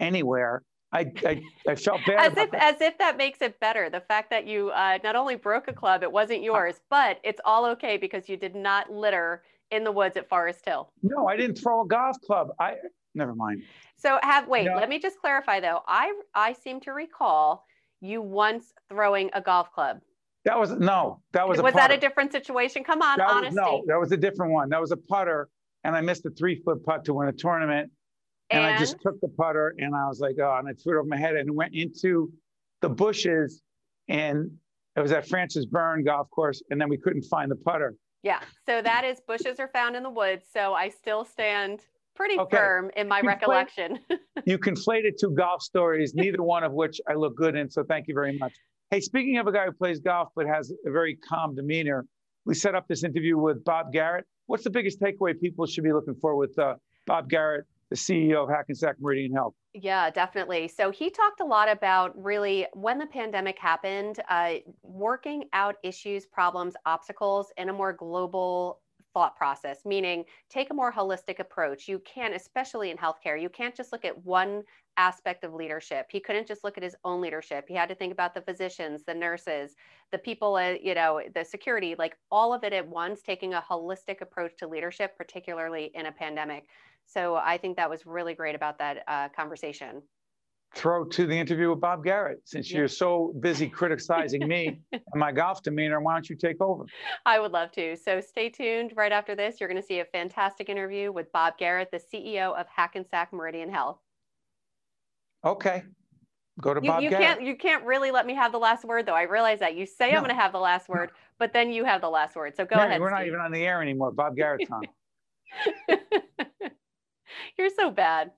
anywhere. 0.00 0.62
I, 0.92 1.12
I, 1.25 1.42
I 1.68 1.75
felt 1.76 2.00
bad. 2.06 2.18
As 2.18 2.33
about 2.33 2.45
if, 2.47 2.50
that. 2.52 2.75
as 2.75 2.80
if 2.80 2.99
that 2.99 3.16
makes 3.16 3.40
it 3.42 3.59
better. 3.61 3.88
The 3.88 4.00
fact 4.00 4.30
that 4.30 4.47
you 4.47 4.71
uh, 4.71 4.99
not 5.04 5.14
only 5.14 5.37
broke 5.37 5.68
a 5.68 5.73
club, 5.73 6.02
it 6.02 6.11
wasn't 6.11 6.42
yours, 6.42 6.80
but 6.90 7.21
it's 7.23 7.40
all 7.45 7.64
okay 7.66 7.97
because 7.97 8.28
you 8.28 8.37
did 8.37 8.54
not 8.56 8.90
litter 8.90 9.42
in 9.71 9.85
the 9.85 9.92
woods 9.92 10.16
at 10.16 10.28
Forest 10.28 10.64
Hill. 10.64 10.88
No, 11.02 11.28
I 11.28 11.37
didn't 11.37 11.56
throw 11.56 11.83
a 11.83 11.87
golf 11.87 12.16
club. 12.25 12.49
I 12.61 12.75
never 13.16 13.35
mind. 13.35 13.62
So 13.96 14.18
have 14.23 14.46
wait, 14.46 14.64
Yeah. 14.64 14.76
let 14.76 14.88
me 14.88 14.99
just 14.99 15.18
clarify 15.18 15.58
though. 15.61 15.80
I 15.88 16.12
I 16.35 16.52
seem 16.52 16.80
to 16.80 16.92
recall 16.92 17.64
you 18.00 18.23
once 18.23 18.73
throwing 18.88 19.30
a 19.32 19.40
golf 19.40 19.73
club. 19.73 20.00
That 20.44 20.58
was 20.58 20.70
no, 20.70 21.20
that 21.32 21.49
was 21.49 21.61
Was, 21.61 21.73
a 21.73 21.76
that 21.76 21.90
a 21.90 21.96
different 21.96 22.30
situation? 22.30 22.85
Come 22.85 23.02
on, 23.02 23.18
That 23.18 23.26
was, 23.28 23.37
honesty. 23.37 23.56
no, 23.56 23.82
that 23.88 23.99
was 23.99 24.12
a 24.12 24.16
different 24.16 24.52
one. 24.52 24.68
That 24.68 24.80
was 24.80 24.92
a 24.92 24.96
putter, 24.96 25.49
and 25.82 25.96
I 25.96 26.00
missed 26.02 26.25
a 26.26 26.30
three 26.30 26.54
foot 26.62 26.85
putt 26.85 27.04
to 27.06 27.14
win 27.14 27.28
a 27.28 27.32
tournament. 27.32 27.90
And, 28.50 28.64
I 28.64 28.78
just 28.78 29.00
took 29.00 29.20
the 29.20 29.26
putter, 29.26 29.75
and 29.78 29.92
I 29.92 30.06
was 30.06 30.20
like, 30.20 30.37
oh, 30.40 30.56
and 30.56 30.68
I 30.68 30.73
threw 30.75 30.96
it 30.96 31.00
over 31.00 31.08
my 31.08 31.16
head 31.16 31.35
and 31.35 31.50
went 31.50 31.75
into 31.75 32.30
the 32.80 32.88
bushes, 32.88 33.61
and 34.06 34.52
it 34.94 35.00
was 35.00 35.11
at 35.11 35.26
Francis 35.26 35.66
Byrne 35.66 36.04
Golf 36.04 36.30
Course, 36.30 36.62
and 36.70 36.80
then 36.80 36.88
we 36.88 36.96
couldn't 36.96 37.23
find 37.25 37.50
the 37.50 37.56
putter. 37.56 37.96
Yeah. 38.23 38.38
So 38.64 38.80
that 38.82 39.04
is 39.04 39.20
bushes 39.26 39.58
are 39.58 39.66
found 39.68 39.96
in 39.96 40.04
the 40.04 40.11
woods. 40.11 40.46
So 40.52 40.75
I 40.75 40.90
still 40.90 41.25
stand 41.25 41.80
pretty 42.16 42.38
Okay. 42.38 42.56
firm 42.56 42.90
in 42.96 43.06
my 43.06 43.20
You 43.20 43.28
recollection. 43.28 43.99
You 44.44 44.58
conflated 44.58 45.12
two 45.20 45.30
golf 45.30 45.62
stories, 45.62 46.14
neither 46.14 46.42
one 46.42 46.62
of 46.62 46.73
which 46.73 47.00
I 47.08 47.14
look 47.14 47.37
good 47.37 47.56
in. 47.56 47.70
So 47.70 47.82
thank 47.85 48.06
you 48.08 48.14
very 48.14 48.37
much. 48.38 48.52
Hey, 48.90 49.00
speaking 49.00 49.38
of 49.38 49.46
a 49.46 49.52
guy 49.52 49.64
who 49.66 49.73
plays 49.73 49.99
golf 49.99 50.28
but 50.37 50.46
has 50.46 50.73
a 50.87 50.90
very 50.90 51.16
calm 51.16 51.54
demeanor, 51.54 52.06
we 52.44 52.54
set 52.54 52.75
up 52.75 52.87
this 52.87 53.02
interview 53.02 53.37
with 53.38 53.64
Bob 53.64 53.92
Garrett. 53.92 54.25
What's 54.46 54.62
the 54.62 54.70
biggest 54.70 55.00
takeaway 55.00 55.38
people 55.38 55.66
should 55.66 55.82
be 55.85 55.92
looking 55.92 56.14
for 56.20 56.37
with 56.37 56.56
uh, 56.58 56.75
Bob 57.06 57.28
Garrett, 57.28 57.64
the 57.90 57.96
CEO 57.96 58.44
of 58.44 58.49
Hackensack 58.49 58.96
Meridian 59.00 59.32
Health? 59.32 59.54
Yeah, 59.75 60.11
definitely. 60.11 60.68
So 60.68 60.90
he 60.92 61.11
talked 61.11 61.40
a 61.40 61.44
lot 61.44 61.68
about 61.68 62.12
really 62.23 62.66
when 62.75 62.99
the 62.99 63.06
pandemic 63.06 63.58
happened, 63.58 64.20
uh, 64.28 64.54
working 64.82 65.44
out 65.52 65.76
issues, 65.82 66.25
problems, 66.26 66.75
obstacles 66.87 67.52
in 67.56 67.68
a 67.68 67.73
more 67.73 67.92
global 67.92 68.80
thought 69.16 69.35
process, 69.35 69.87
meaning 69.87 70.26
take 70.50 70.68
a 70.70 70.75
more 70.75 70.92
holistic 70.92 71.38
approach. 71.38 71.88
You 71.88 72.00
can't, 72.00 72.35
especially 72.35 72.90
in 72.90 72.99
healthcare, 72.99 73.40
you 73.40 73.49
can't 73.49 73.75
just 73.75 73.90
look 73.90 74.04
at 74.04 74.26
one 74.26 74.62
aspect 74.99 75.42
of 75.42 75.54
leadership. 75.54 76.08
He 76.11 76.20
couldn't 76.20 76.46
just 76.46 76.62
look 76.64 76.76
at 76.76 76.82
his 76.82 76.94
own 77.02 77.23
leadership. 77.23 77.64
He 77.66 77.73
had 77.73 77.88
to 77.88 77.94
think 77.94 78.12
about 78.12 78.35
the 78.35 78.42
physicians, 78.42 79.04
the 79.06 79.14
nurses, 79.14 79.75
the 80.12 80.18
people, 80.18 80.56
uh, 80.56 80.75
you 80.82 80.94
know, 80.94 81.23
the 81.35 81.46
security, 81.46 81.94
like 81.99 82.14
all 82.30 82.52
of 82.52 82.62
it 82.62 82.75
at 82.75 82.87
once, 82.87 83.23
taking 83.23 83.54
a 83.54 83.62
holistic 83.62 84.20
approach 84.20 84.52
to 84.58 84.68
leadership, 84.68 85.16
particularly 85.16 85.92
in 85.94 86.04
a 86.04 86.12
pandemic. 86.12 86.66
So 87.06 87.37
I 87.37 87.56
think 87.56 87.76
that 87.76 87.88
was 87.88 88.04
really 88.04 88.35
great 88.35 88.54
about 88.54 88.76
that 88.80 89.02
uh, 89.08 89.30
conversation. 89.30 90.02
Throw 90.75 91.04
to 91.06 91.26
the 91.26 91.34
interview 91.38 91.71
with 91.71 91.80
Bob 91.80 92.04
Garrett. 92.04 92.41
Since 92.45 92.71
Yeah. 92.71 92.78
you're 92.78 92.88
so 92.88 93.32
busy 93.41 93.69
criticizing 93.69 94.47
me 94.47 94.78
and 94.93 95.02
my 95.14 95.32
golf 95.32 95.62
demeanor, 95.62 96.00
why 96.00 96.12
don't 96.14 96.28
you 96.28 96.36
take 96.36 96.60
over? 96.60 96.84
I 97.25 97.38
would 97.38 97.52
love 97.52 97.73
to. 97.73 97.97
So 97.97 98.21
stay 98.21 98.50
tuned. 98.50 98.93
Right 98.95 99.12
after 99.12 99.34
this, 99.34 99.58
you're 99.58 99.69
going 99.71 99.80
to 99.80 99.86
see 99.86 100.00
a 100.00 100.04
fantastic 100.04 100.69
interview 100.69 101.12
with 101.12 101.32
Bob 101.32 101.56
Garrett, 101.56 101.91
the 101.91 101.99
CEO 102.00 102.54
of 102.54 102.67
Hackensack 102.69 103.32
Meridian 103.32 103.71
Health. 103.71 103.99
Okay. 105.45 105.82
Go 106.60 106.75
to 106.75 106.80
You, 106.82 106.91
Bob 106.91 107.02
you 107.02 107.10
Garrett. 107.10 107.26
can't 107.26 107.43
you 107.43 107.56
can't 107.56 107.84
really 107.84 108.10
let 108.10 108.26
me 108.26 108.34
have 108.34 108.50
the 108.52 108.58
last 108.58 108.84
word 108.84 109.06
though. 109.06 109.14
I 109.14 109.23
realize 109.23 109.60
that 109.60 109.76
you 109.76 109.86
say 109.86 110.10
No. 110.10 110.17
I'm 110.19 110.25
going 110.25 110.34
to 110.34 110.41
have 110.41 110.52
the 110.52 110.58
last 110.58 110.88
word, 110.88 111.10
but 111.38 111.52
then 111.52 111.71
you 111.71 111.84
have 111.84 112.00
the 112.00 112.08
last 112.10 112.34
word. 112.34 112.56
So 112.56 112.64
go 112.64 112.76
Mary, 112.76 112.88
ahead. 112.88 113.00
We're 113.00 113.10
not 113.10 113.19
Steve. 113.21 113.28
even 113.28 113.41
on 113.41 113.52
the 113.52 113.62
air 113.64 113.80
anymore. 113.82 114.10
Bob 114.12 114.36
Garrett's 114.36 114.71
on. 114.71 114.82
You're 117.58 117.71
so 117.71 117.91
bad. 117.91 118.30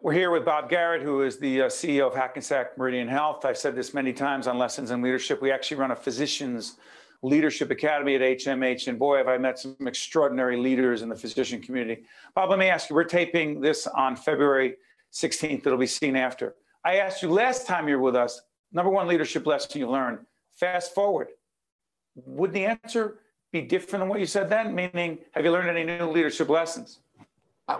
We're 0.00 0.12
here 0.12 0.30
with 0.30 0.44
Bob 0.44 0.70
Garrett, 0.70 1.02
who 1.02 1.22
is 1.22 1.38
the 1.38 1.62
uh, 1.62 1.66
CEO 1.66 2.06
of 2.06 2.14
Hackensack 2.14 2.78
Meridian 2.78 3.08
Health. 3.08 3.44
I've 3.44 3.58
said 3.58 3.74
this 3.74 3.92
many 3.92 4.12
times 4.12 4.46
on 4.46 4.56
Lessons 4.56 4.92
in 4.92 5.02
Leadership. 5.02 5.42
We 5.42 5.50
actually 5.50 5.78
run 5.78 5.90
a 5.90 5.96
physicians 5.96 6.76
leadership 7.22 7.72
academy 7.72 8.14
at 8.14 8.20
HMH, 8.20 8.86
and 8.86 8.96
boy, 8.96 9.16
have 9.16 9.26
I 9.26 9.38
met 9.38 9.58
some 9.58 9.76
extraordinary 9.88 10.56
leaders 10.56 11.02
in 11.02 11.08
the 11.08 11.16
physician 11.16 11.60
community. 11.60 12.04
Bob, 12.36 12.48
let 12.48 12.60
me 12.60 12.66
ask 12.66 12.88
you, 12.88 12.94
we're 12.94 13.02
taping 13.02 13.60
this 13.60 13.88
on 13.88 14.14
February 14.14 14.76
16th. 15.12 15.66
It'll 15.66 15.76
be 15.76 15.88
seen 15.88 16.14
after. 16.14 16.54
I 16.84 16.98
asked 16.98 17.20
you 17.20 17.28
last 17.32 17.66
time 17.66 17.88
you 17.88 17.96
were 17.96 18.04
with 18.04 18.14
us, 18.14 18.40
number 18.72 18.92
one 18.92 19.08
leadership 19.08 19.48
lesson 19.48 19.80
you 19.80 19.90
learned. 19.90 20.20
Fast 20.54 20.94
forward. 20.94 21.26
Would 22.14 22.52
the 22.52 22.66
answer 22.66 23.18
be 23.50 23.62
different 23.62 24.02
than 24.02 24.08
what 24.08 24.20
you 24.20 24.26
said 24.26 24.48
then? 24.48 24.76
Meaning, 24.76 25.18
have 25.32 25.44
you 25.44 25.50
learned 25.50 25.76
any 25.76 25.82
new 25.82 26.08
leadership 26.08 26.48
lessons? 26.48 27.00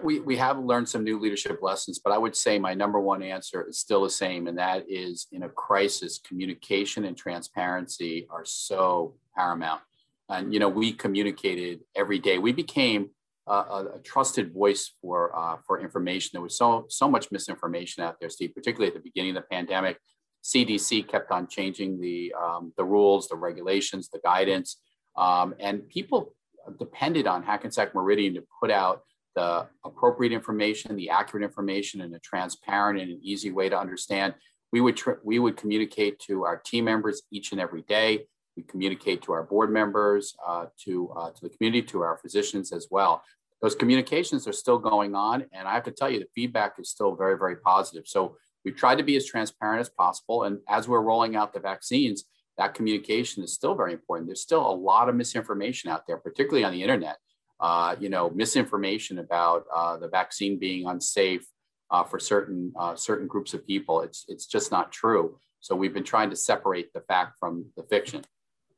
We, 0.02 0.20
we 0.20 0.36
have 0.36 0.58
learned 0.58 0.88
some 0.88 1.02
new 1.02 1.18
leadership 1.18 1.60
lessons, 1.62 1.98
but 1.98 2.12
I 2.12 2.18
would 2.18 2.36
say 2.36 2.58
my 2.58 2.74
number 2.74 3.00
one 3.00 3.22
answer 3.22 3.66
is 3.66 3.78
still 3.78 4.02
the 4.02 4.10
same, 4.10 4.46
and 4.46 4.58
that 4.58 4.84
is 4.86 5.28
in 5.32 5.44
a 5.44 5.48
crisis, 5.48 6.18
communication 6.18 7.06
and 7.06 7.16
transparency 7.16 8.26
are 8.30 8.44
so 8.44 9.14
paramount. 9.34 9.80
And 10.28 10.52
you 10.52 10.60
know, 10.60 10.68
we 10.68 10.92
communicated 10.92 11.80
every 11.96 12.18
day. 12.18 12.38
We 12.38 12.52
became 12.52 13.10
uh, 13.48 13.64
a, 13.70 13.96
a 13.96 13.98
trusted 14.00 14.52
voice 14.52 14.92
for 15.00 15.34
uh, 15.34 15.56
for 15.66 15.80
information. 15.80 16.30
There 16.34 16.42
was 16.42 16.58
so 16.58 16.84
so 16.90 17.08
much 17.08 17.32
misinformation 17.32 18.02
out 18.02 18.16
there, 18.20 18.28
Steve, 18.28 18.54
particularly 18.54 18.88
at 18.88 18.94
the 18.94 19.02
beginning 19.02 19.36
of 19.36 19.42
the 19.42 19.48
pandemic. 19.50 19.98
CDC 20.44 21.08
kept 21.08 21.30
on 21.30 21.48
changing 21.48 21.98
the 21.98 22.34
um, 22.38 22.72
the 22.76 22.84
rules, 22.84 23.28
the 23.28 23.36
regulations, 23.36 24.10
the 24.10 24.20
guidance, 24.22 24.80
um, 25.16 25.54
and 25.58 25.88
people 25.88 26.34
depended 26.78 27.26
on 27.26 27.42
Hackensack 27.42 27.94
Meridian 27.94 28.34
to 28.34 28.44
put 28.60 28.70
out 28.70 29.02
the 29.38 29.68
appropriate 29.84 30.32
information, 30.32 30.96
the 30.96 31.10
accurate 31.10 31.44
information 31.44 32.00
in 32.00 32.12
a 32.12 32.18
transparent 32.18 33.00
and 33.00 33.08
an 33.12 33.20
easy 33.22 33.52
way 33.52 33.68
to 33.68 33.78
understand. 33.78 34.34
We 34.72 34.80
would 34.80 35.00
we 35.22 35.38
would 35.38 35.56
communicate 35.56 36.18
to 36.26 36.44
our 36.44 36.56
team 36.56 36.84
members 36.86 37.22
each 37.30 37.52
and 37.52 37.60
every 37.60 37.82
day. 37.82 38.26
We 38.56 38.64
communicate 38.64 39.22
to 39.22 39.32
our 39.32 39.44
board 39.44 39.70
members, 39.70 40.34
uh, 40.44 40.66
to 40.84 41.10
uh, 41.16 41.30
to 41.30 41.40
the 41.40 41.50
community, 41.50 41.82
to 41.92 42.00
our 42.02 42.18
physicians 42.18 42.72
as 42.72 42.88
well. 42.90 43.22
Those 43.62 43.76
communications 43.76 44.48
are 44.48 44.52
still 44.52 44.78
going 44.78 45.14
on, 45.14 45.46
and 45.52 45.68
I 45.68 45.74
have 45.74 45.84
to 45.84 45.92
tell 45.92 46.10
you, 46.10 46.18
the 46.18 46.34
feedback 46.34 46.72
is 46.80 46.90
still 46.90 47.14
very 47.14 47.38
very 47.38 47.56
positive. 47.56 48.08
So 48.08 48.36
we've 48.64 48.76
tried 48.76 48.98
to 48.98 49.04
be 49.04 49.16
as 49.16 49.24
transparent 49.24 49.80
as 49.80 49.88
possible, 49.88 50.42
and 50.42 50.58
as 50.68 50.88
we're 50.88 51.08
rolling 51.10 51.36
out 51.36 51.52
the 51.52 51.60
vaccines, 51.60 52.24
that 52.56 52.74
communication 52.74 53.44
is 53.44 53.54
still 53.54 53.76
very 53.76 53.92
important. 53.92 54.26
There's 54.26 54.42
still 54.42 54.66
a 54.68 54.78
lot 54.90 55.08
of 55.08 55.14
misinformation 55.14 55.90
out 55.92 56.08
there, 56.08 56.18
particularly 56.18 56.64
on 56.64 56.72
the 56.72 56.82
internet 56.82 57.18
uh, 57.60 57.96
you 57.98 58.08
know, 58.08 58.30
misinformation 58.30 59.18
about 59.18 59.64
uh, 59.74 59.96
the 59.96 60.08
vaccine 60.08 60.58
being 60.58 60.86
unsafe 60.86 61.46
uh, 61.90 62.04
for 62.04 62.18
certain 62.18 62.72
uh, 62.78 62.94
certain 62.94 63.26
groups 63.26 63.54
of 63.54 63.66
people. 63.66 64.02
It's 64.02 64.24
it's 64.28 64.46
just 64.46 64.70
not 64.70 64.92
true. 64.92 65.36
So 65.60 65.74
we've 65.74 65.94
been 65.94 66.04
trying 66.04 66.30
to 66.30 66.36
separate 66.36 66.92
the 66.92 67.00
fact 67.00 67.36
from 67.38 67.64
the 67.76 67.82
fiction. 67.84 68.22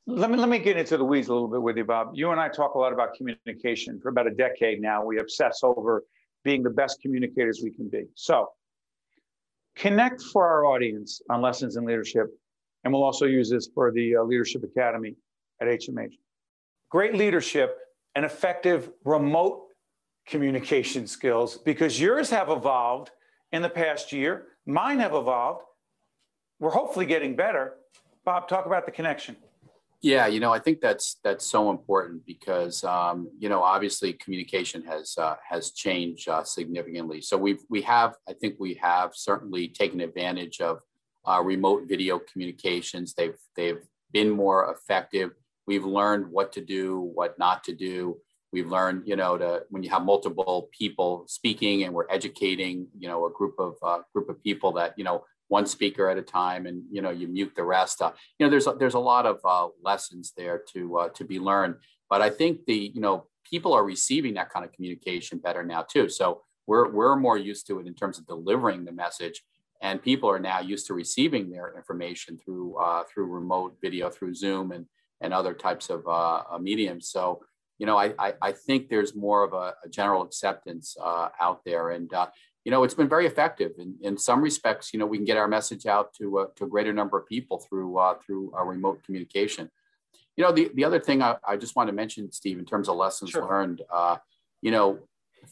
Let 0.06 0.30
me 0.30 0.38
let 0.38 0.48
me 0.48 0.58
get 0.58 0.76
into 0.76 0.96
the 0.96 1.04
weeds 1.04 1.28
a 1.28 1.32
little 1.32 1.48
bit 1.48 1.62
with 1.62 1.76
you, 1.76 1.84
Bob. 1.84 2.12
You 2.14 2.30
and 2.30 2.40
I 2.40 2.48
talk 2.48 2.74
a 2.74 2.78
lot 2.78 2.92
about 2.92 3.14
communication 3.14 4.00
for 4.00 4.08
about 4.08 4.26
a 4.26 4.34
decade 4.34 4.80
now. 4.80 5.04
We 5.04 5.18
obsess 5.18 5.60
over 5.62 6.04
being 6.42 6.62
the 6.62 6.70
best 6.70 7.00
communicators 7.02 7.60
we 7.62 7.70
can 7.70 7.88
be. 7.88 8.04
So 8.14 8.48
connect 9.76 10.22
for 10.22 10.48
our 10.48 10.64
audience 10.64 11.20
on 11.28 11.42
lessons 11.42 11.76
in 11.76 11.84
leadership, 11.84 12.26
and 12.84 12.92
we'll 12.92 13.04
also 13.04 13.26
use 13.26 13.50
this 13.50 13.68
for 13.74 13.92
the 13.92 14.16
uh, 14.16 14.22
Leadership 14.22 14.62
Academy 14.64 15.16
at 15.60 15.68
HMH. 15.68 16.14
Great 16.90 17.14
leadership 17.14 17.76
and 18.14 18.24
effective 18.24 18.90
remote 19.04 19.66
communication 20.26 21.06
skills 21.06 21.56
because 21.58 22.00
yours 22.00 22.30
have 22.30 22.50
evolved 22.50 23.10
in 23.52 23.62
the 23.62 23.68
past 23.68 24.12
year. 24.12 24.46
Mine 24.66 24.98
have 24.98 25.14
evolved. 25.14 25.62
We're 26.58 26.70
hopefully 26.70 27.06
getting 27.06 27.36
better. 27.36 27.74
Bob, 28.24 28.48
talk 28.48 28.66
about 28.66 28.86
the 28.86 28.92
connection. 28.92 29.36
Yeah, 30.02 30.26
you 30.28 30.40
know, 30.40 30.52
I 30.52 30.58
think 30.58 30.80
that's 30.80 31.16
that's 31.22 31.44
so 31.44 31.70
important 31.70 32.24
because 32.24 32.84
um, 32.84 33.28
you 33.38 33.50
know, 33.50 33.62
obviously, 33.62 34.14
communication 34.14 34.82
has 34.84 35.14
uh, 35.18 35.36
has 35.46 35.72
changed 35.72 36.26
uh, 36.28 36.42
significantly. 36.42 37.20
So 37.20 37.36
we've 37.36 37.62
we 37.68 37.82
have, 37.82 38.14
I 38.26 38.32
think, 38.32 38.56
we 38.58 38.74
have 38.74 39.10
certainly 39.14 39.68
taken 39.68 40.00
advantage 40.00 40.60
of 40.60 40.80
uh, 41.26 41.42
remote 41.44 41.82
video 41.86 42.18
communications. 42.18 43.12
They've 43.12 43.36
they've 43.56 43.82
been 44.10 44.30
more 44.30 44.74
effective. 44.74 45.32
We've 45.70 45.85
learned 45.85 46.26
what 46.26 46.50
to 46.54 46.61
do, 46.61 46.98
what 46.98 47.38
not 47.38 47.62
to 47.62 47.72
do. 47.72 48.18
We've 48.52 48.66
learned, 48.66 49.06
you 49.06 49.14
know, 49.14 49.38
to 49.38 49.62
when 49.70 49.85
you 49.85 49.90
have 49.90 50.02
multiple 50.02 50.68
people 50.76 51.26
speaking 51.28 51.85
and 51.85 51.94
we're 51.94 52.11
educating, 52.11 52.88
you 52.98 53.06
know, 53.06 53.24
a 53.26 53.30
group 53.30 53.54
of 53.61 53.76
uh, 53.80 54.00
group 54.12 54.28
of 54.28 54.42
people 54.42 54.72
that 54.72 54.94
you 54.98 55.04
know 55.04 55.22
one 55.46 55.66
speaker 55.66 56.09
at 56.09 56.18
a 56.18 56.22
time, 56.22 56.66
and 56.66 56.83
you 56.90 57.00
know 57.02 57.11
you 57.11 57.28
mute 57.28 57.52
the 57.54 57.62
rest. 57.62 58.02
Uh, 58.02 58.11
you 58.37 58.44
know, 58.44 58.50
there's 58.50 58.66
a, 58.66 58.72
there's 58.72 58.94
a 58.94 58.98
lot 59.12 59.26
of 59.26 59.38
uh, 59.44 59.68
lessons 59.80 60.33
there 60.37 60.61
to 60.72 60.98
uh, 60.98 61.09
to 61.11 61.24
be 61.24 61.38
learned. 61.38 61.76
But 62.09 62.20
I 62.20 62.30
think 62.30 62.66
the 62.66 62.90
you 62.92 63.00
know 63.00 63.28
people 63.48 63.72
are 63.72 63.85
receiving 63.85 64.35
that 64.35 64.50
kind 64.50 64.64
of 64.64 64.72
communication 64.72 65.38
better 65.38 65.62
now 65.62 65.83
too. 65.83 66.09
So 66.09 66.42
we're 66.66 66.90
we're 66.90 67.14
more 67.14 67.38
used 67.38 67.68
to 67.68 67.78
it 67.78 67.87
in 67.87 67.94
terms 67.94 68.18
of 68.18 68.26
delivering 68.26 68.85
the 68.85 68.90
message, 69.04 69.40
and 69.80 70.02
people 70.02 70.28
are 70.28 70.40
now 70.40 70.59
used 70.59 70.88
to 70.88 70.94
receiving 70.94 71.48
their 71.48 71.72
information 71.76 72.38
through 72.38 72.76
uh, 72.76 73.04
through 73.04 73.26
remote 73.26 73.76
video, 73.80 74.11
through 74.11 74.35
Zoom, 74.35 74.72
and 74.72 74.87
and 75.20 75.33
other 75.33 75.54
types 75.54 75.90
of 75.90 76.06
uh, 76.09 76.42
mediums. 76.59 77.09
So 77.09 77.40
you 77.80 77.87
know, 77.87 77.96
I, 77.96 78.12
I, 78.18 78.35
I 78.42 78.52
think 78.52 78.90
there's 78.90 79.16
more 79.16 79.42
of 79.42 79.54
a, 79.54 79.74
a 79.83 79.88
general 79.88 80.22
acceptance 80.22 80.98
uh, 81.02 81.30
out 81.40 81.64
there. 81.64 81.88
And, 81.88 82.12
uh, 82.12 82.26
you 82.62 82.70
know, 82.70 82.85
it's 82.85 82.92
been 82.92 83.09
very 83.09 83.26
effective. 83.26 83.72
In, 83.78 83.96
in 84.02 84.18
some 84.18 84.42
respects, 84.42 84.92
you 84.92 85.00
know, 85.00 85.06
we 85.06 85.16
can 85.16 85.24
get 85.24 85.38
our 85.38 85.48
message 85.48 85.87
out 85.87 86.12
to, 86.18 86.40
uh, 86.40 86.46
to 86.56 86.64
a 86.64 86.68
greater 86.68 86.92
number 86.92 87.16
of 87.16 87.26
people 87.26 87.56
through, 87.59 87.96
uh, 87.96 88.16
through 88.24 88.52
our 88.52 88.66
remote 88.68 89.02
communication. 89.02 89.70
You 90.37 90.44
know, 90.44 90.52
the, 90.52 90.70
the 90.74 90.85
other 90.85 91.00
thing 91.00 91.22
I, 91.22 91.37
I 91.42 91.56
just 91.56 91.74
want 91.74 91.88
to 91.88 91.94
mention, 91.94 92.30
Steve, 92.33 92.59
in 92.59 92.66
terms 92.66 92.87
of 92.87 92.96
lessons 92.96 93.30
sure. 93.30 93.48
learned, 93.48 93.80
uh, 93.90 94.18
you 94.61 94.72
know, 94.72 94.98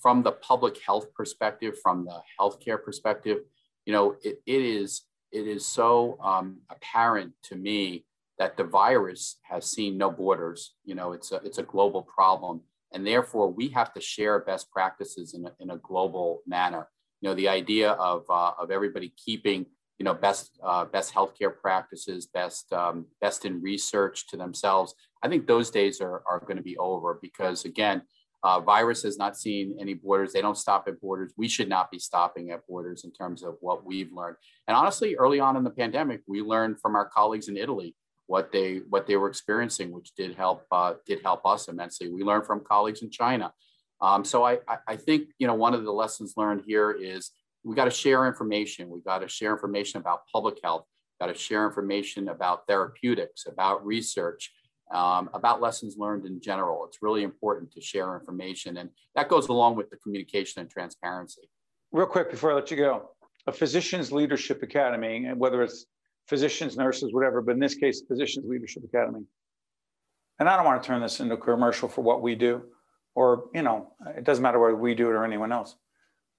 from 0.03 0.23
the 0.23 0.33
public 0.33 0.79
health 0.83 1.15
perspective, 1.15 1.79
from 1.83 2.05
the 2.05 2.21
healthcare 2.39 2.81
perspective, 2.83 3.39
you 3.87 3.95
know, 3.95 4.17
it, 4.23 4.43
it 4.45 4.63
is 4.63 5.03
it 5.33 5.47
is 5.47 5.67
so 5.67 6.19
um, 6.23 6.59
apparent 6.71 7.33
to 7.45 7.57
me 7.57 8.05
that 8.39 8.57
the 8.57 8.65
virus 8.65 9.39
has 9.43 9.71
seen 9.71 9.99
no 9.99 10.11
borders. 10.11 10.75
You 10.85 10.95
know, 10.95 11.13
it's 11.13 11.33
a, 11.33 11.37
it's 11.37 11.59
a 11.59 11.63
global 11.63 12.03
problem. 12.03 12.63
And 12.93 13.07
therefore, 13.07 13.51
we 13.51 13.69
have 13.69 13.93
to 13.95 14.01
share 14.01 14.39
best 14.39 14.71
practices 14.71 15.35
in 15.35 15.47
a, 15.47 15.53
in 15.61 15.71
a 15.71 15.79
global 15.79 16.41
manner. 16.47 16.89
You 17.21 17.29
know, 17.29 17.35
the 17.35 17.49
idea 17.49 17.93
of, 17.93 18.25
uh, 18.31 18.53
of 18.59 18.71
everybody 18.71 19.13
keeping, 19.23 19.67
you 19.99 20.05
know, 20.05 20.15
best, 20.15 20.59
uh, 20.63 20.85
best 20.85 21.13
healthcare 21.13 21.53
practices, 21.61 22.27
best, 22.27 22.73
um, 22.73 23.07
best 23.21 23.45
in 23.45 23.61
research 23.61 24.29
to 24.29 24.37
themselves. 24.37 24.95
I 25.23 25.29
think 25.29 25.47
those 25.47 25.71
days 25.71 26.01
are, 26.01 26.23
are 26.31 26.41
going 26.41 26.57
to 26.57 26.63
be 26.63 26.79
over 26.79 27.19
because, 27.21 27.65
again, 27.65 28.03
uh, 28.45 28.61
virus 28.61 29.03
has 29.03 29.19
not 29.19 29.37
seen 29.37 29.77
any 29.81 29.95
borders. 29.95 30.33
They 30.33 30.41
don't 30.41 30.57
stop 30.57 30.87
at 30.87 31.01
borders. 31.01 31.33
We 31.37 31.49
should 31.49 31.69
not 31.69 31.91
be 31.91 31.99
stopping 31.99 32.53
at 32.53 32.65
borders 32.69 33.03
in 33.03 33.13
terms 33.13 33.43
of 33.43 33.57
what 33.61 33.85
we've 33.85 34.13
learned. 34.13 34.37
And 34.69 34.77
honestly, 34.77 35.17
early 35.17 35.41
on 35.41 35.57
in 35.57 35.65
the 35.65 35.71
pandemic, 35.71 36.21
we 36.29 36.41
learned 36.41 36.81
from 36.81 36.95
our 36.95 37.09
colleagues 37.09 37.49
in 37.49 37.57
Italy 37.57 37.97
what 38.29 38.53
they 38.53 38.83
what 38.91 39.07
they 39.07 39.17
were 39.17 39.29
experiencing, 39.29 39.91
which 39.91 40.15
did 40.15 40.37
help 40.37 40.65
uh, 40.71 40.95
did 41.07 41.21
help 41.23 41.45
us 41.45 41.67
immensely. 41.67 42.09
We 42.09 42.23
learned 42.23 42.47
from 42.47 42.63
colleagues 42.63 43.03
in 43.03 43.11
China. 43.11 43.53
Um, 44.01 44.25
so 44.25 44.45
I, 44.45 44.59
I 44.87 44.95
think 44.97 45.31
you 45.39 45.47
know 45.49 45.55
one 45.55 45.75
of 45.75 45.83
the 45.83 45.91
lessons 45.91 46.35
learned 46.37 46.63
here 46.67 46.93
is 46.93 47.31
we 47.65 47.75
got 47.75 47.87
to 47.87 47.91
share 47.91 48.27
information. 48.27 48.91
We 48.91 49.01
got 49.01 49.21
to 49.21 49.29
share 49.29 49.53
information 49.53 49.99
about 50.01 50.21
public 50.33 50.61
health. 50.63 50.85
Got 51.21 51.29
to 51.29 51.35
share 51.35 51.67
information 51.67 52.29
about 52.29 52.67
therapeutics, 52.69 53.47
about 53.47 53.85
research, 53.85 54.53
um, 54.93 55.31
about 55.33 55.61
lessons 55.61 55.97
learned 55.97 56.27
in 56.27 56.41
general. 56.41 56.85
It's 56.87 56.99
really 57.03 57.25
important 57.25 57.73
to 57.73 57.81
share 57.81 58.15
information, 58.15 58.77
and 58.77 58.91
that 59.17 59.29
goes 59.29 59.49
along 59.49 59.77
with 59.77 59.89
the 59.89 59.97
communication 59.97 60.61
and 60.61 60.71
transparency. 60.71 61.49
Real 61.93 62.07
quick 62.07 62.31
before 62.31 62.53
I 62.53 62.55
let 62.55 62.71
you 62.71 62.77
go, 62.77 63.11
a 63.47 63.53
Physicians 63.53 64.13
Leadership 64.13 64.63
Academy, 64.63 65.25
and 65.25 65.41
whether 65.41 65.63
it's 65.63 65.87
physicians, 66.29 66.77
nurses, 66.77 67.13
whatever, 67.13 67.41
but 67.41 67.53
in 67.53 67.59
this 67.59 67.75
case, 67.75 68.03
Physicians 68.07 68.47
Leadership 68.49 68.85
Academy. 68.85 69.25
And 70.39 70.49
I 70.49 70.57
don't 70.57 70.65
want 70.67 70.83
to 70.83 70.87
turn 70.87 71.01
this 71.01 71.21
into 71.21 71.35
a 71.35 71.39
commercial 71.39 71.89
for 71.89 72.03
what 72.03 72.23
we 72.23 72.35
do, 72.35 72.63
or, 73.15 73.47
you 73.55 73.63
know, 73.63 73.93
it 74.17 74.25
doesn't 74.25 74.43
matter 74.43 74.61
whether 74.61 74.77
we 74.77 74.95
do 74.95 75.09
it 75.09 75.13
or 75.13 75.25
anyone 75.25 75.53
else. 75.53 75.75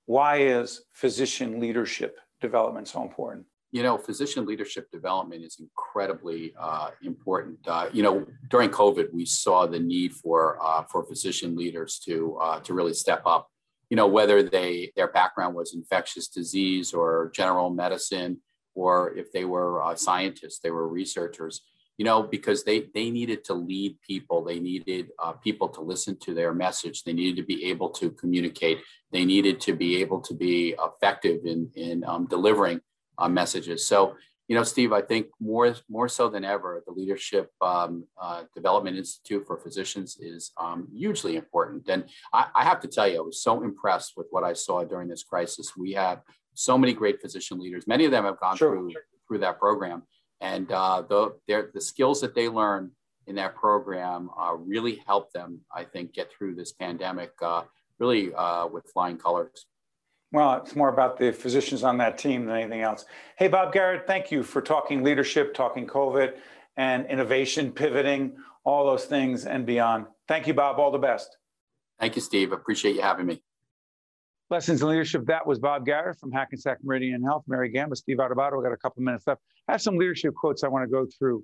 Why 0.05 0.37
is 0.37 0.83
physician 0.93 1.59
leadership 1.59 2.17
development 2.39 2.87
so 2.87 3.01
important? 3.01 3.45
You 3.71 3.83
know, 3.83 3.97
physician 3.97 4.45
leadership 4.45 4.89
development 4.91 5.43
is 5.43 5.57
incredibly 5.59 6.53
uh, 6.59 6.89
important. 7.03 7.59
Uh, 7.67 7.89
you 7.91 8.01
know, 8.01 8.25
during 8.49 8.69
COVID, 8.71 9.13
we 9.13 9.25
saw 9.25 9.67
the 9.67 9.79
need 9.79 10.13
for 10.13 10.57
uh, 10.59 10.83
for 10.91 11.03
physician 11.03 11.55
leaders 11.55 11.99
to 12.05 12.35
uh, 12.41 12.59
to 12.61 12.73
really 12.73 12.95
step 12.95 13.21
up. 13.27 13.47
You 13.91 13.97
know, 13.97 14.07
whether 14.07 14.41
they 14.41 14.91
their 14.95 15.09
background 15.09 15.53
was 15.53 15.75
infectious 15.75 16.27
disease 16.27 16.93
or 16.93 17.31
general 17.35 17.69
medicine, 17.69 18.41
or 18.79 18.93
if 19.21 19.27
they 19.35 19.45
were 19.55 19.71
uh, 19.87 19.95
scientists, 20.07 20.59
they 20.59 20.73
were 20.77 20.87
researchers, 21.01 21.55
you 21.99 22.05
know, 22.07 22.19
because 22.35 22.59
they 22.63 22.77
they 22.97 23.07
needed 23.19 23.39
to 23.47 23.53
lead 23.71 23.91
people, 24.11 24.37
they 24.49 24.59
needed 24.71 25.05
uh, 25.23 25.33
people 25.47 25.67
to 25.75 25.81
listen 25.91 26.13
to 26.25 26.31
their 26.39 26.53
message, 26.65 26.97
they 26.97 27.15
needed 27.21 27.37
to 27.41 27.47
be 27.53 27.59
able 27.71 27.89
to 27.99 28.05
communicate, 28.21 28.77
they 29.15 29.25
needed 29.33 29.55
to 29.67 29.73
be 29.83 29.91
able 30.03 30.21
to 30.27 30.33
be 30.45 30.57
effective 30.87 31.39
in 31.53 31.59
in 31.87 31.95
um, 32.11 32.23
delivering 32.35 32.79
uh, 33.21 33.29
messages. 33.41 33.79
So, 33.91 33.99
you 34.49 34.55
know, 34.55 34.65
Steve, 34.73 34.91
I 34.99 35.03
think 35.11 35.25
more 35.51 35.67
more 35.97 36.09
so 36.17 36.25
than 36.33 36.43
ever, 36.55 36.71
the 36.87 36.95
Leadership 36.99 37.45
um, 37.71 37.91
uh, 38.25 38.41
Development 38.59 38.95
Institute 39.03 39.43
for 39.47 39.57
Physicians 39.65 40.09
is 40.33 40.41
um, 40.65 40.79
hugely 41.01 41.33
important. 41.43 41.81
And 41.93 42.01
I, 42.39 42.41
I 42.59 42.63
have 42.69 42.79
to 42.83 42.89
tell 42.95 43.07
you, 43.09 43.17
I 43.17 43.27
was 43.31 43.39
so 43.47 43.53
impressed 43.69 44.11
with 44.17 44.27
what 44.33 44.43
I 44.51 44.53
saw 44.65 44.77
during 44.91 45.09
this 45.09 45.25
crisis. 45.31 45.67
We 45.85 45.91
have 46.05 46.19
so 46.59 46.77
many 46.77 46.93
great 46.93 47.21
physician 47.21 47.59
leaders. 47.59 47.87
Many 47.87 48.05
of 48.05 48.11
them 48.11 48.25
have 48.25 48.39
gone 48.39 48.57
sure. 48.57 48.75
through 48.75 48.91
through 49.27 49.39
that 49.39 49.59
program, 49.59 50.03
and 50.41 50.71
uh, 50.71 51.03
the 51.07 51.35
the 51.73 51.81
skills 51.81 52.21
that 52.21 52.35
they 52.35 52.49
learn 52.49 52.91
in 53.27 53.35
that 53.35 53.55
program 53.55 54.29
uh, 54.37 54.55
really 54.55 55.01
help 55.07 55.31
them, 55.31 55.61
I 55.73 55.83
think, 55.83 56.13
get 56.13 56.31
through 56.31 56.55
this 56.55 56.71
pandemic 56.71 57.31
uh, 57.41 57.63
really 57.99 58.33
uh, 58.33 58.67
with 58.67 58.89
flying 58.91 59.17
colors. 59.17 59.65
Well, 60.31 60.57
it's 60.57 60.75
more 60.75 60.89
about 60.89 61.17
the 61.17 61.31
physicians 61.31 61.83
on 61.83 61.97
that 61.99 62.17
team 62.17 62.45
than 62.45 62.55
anything 62.55 62.81
else. 62.81 63.05
Hey, 63.37 63.47
Bob 63.47 63.73
Garrett, 63.73 64.05
thank 64.05 64.31
you 64.31 64.43
for 64.43 64.61
talking 64.61 65.03
leadership, 65.03 65.53
talking 65.53 65.87
COVID, 65.87 66.35
and 66.77 67.05
innovation, 67.07 67.71
pivoting, 67.71 68.37
all 68.63 68.85
those 68.85 69.05
things 69.05 69.45
and 69.45 69.65
beyond. 69.65 70.05
Thank 70.27 70.45
you, 70.45 70.53
Bob. 70.53 70.79
All 70.79 70.91
the 70.91 70.99
best. 70.99 71.35
Thank 71.99 72.15
you, 72.15 72.21
Steve. 72.21 72.51
Appreciate 72.51 72.95
you 72.95 73.01
having 73.01 73.25
me. 73.25 73.41
Lessons 74.49 74.81
in 74.81 74.87
Leadership. 74.87 75.25
That 75.27 75.45
was 75.45 75.59
Bob 75.59 75.85
Garrett 75.85 76.19
from 76.19 76.31
Hackensack 76.31 76.79
Meridian 76.83 77.23
Health, 77.23 77.43
Mary 77.47 77.69
Gamba, 77.69 77.95
Steve 77.95 78.17
Adubato. 78.17 78.57
We 78.57 78.63
got 78.63 78.73
a 78.73 78.77
couple 78.77 79.03
minutes 79.03 79.27
left. 79.27 79.41
I 79.67 79.73
have 79.73 79.81
some 79.81 79.95
leadership 79.95 80.33
quotes 80.33 80.63
I 80.63 80.67
want 80.67 80.83
to 80.83 80.91
go 80.91 81.05
through, 81.17 81.43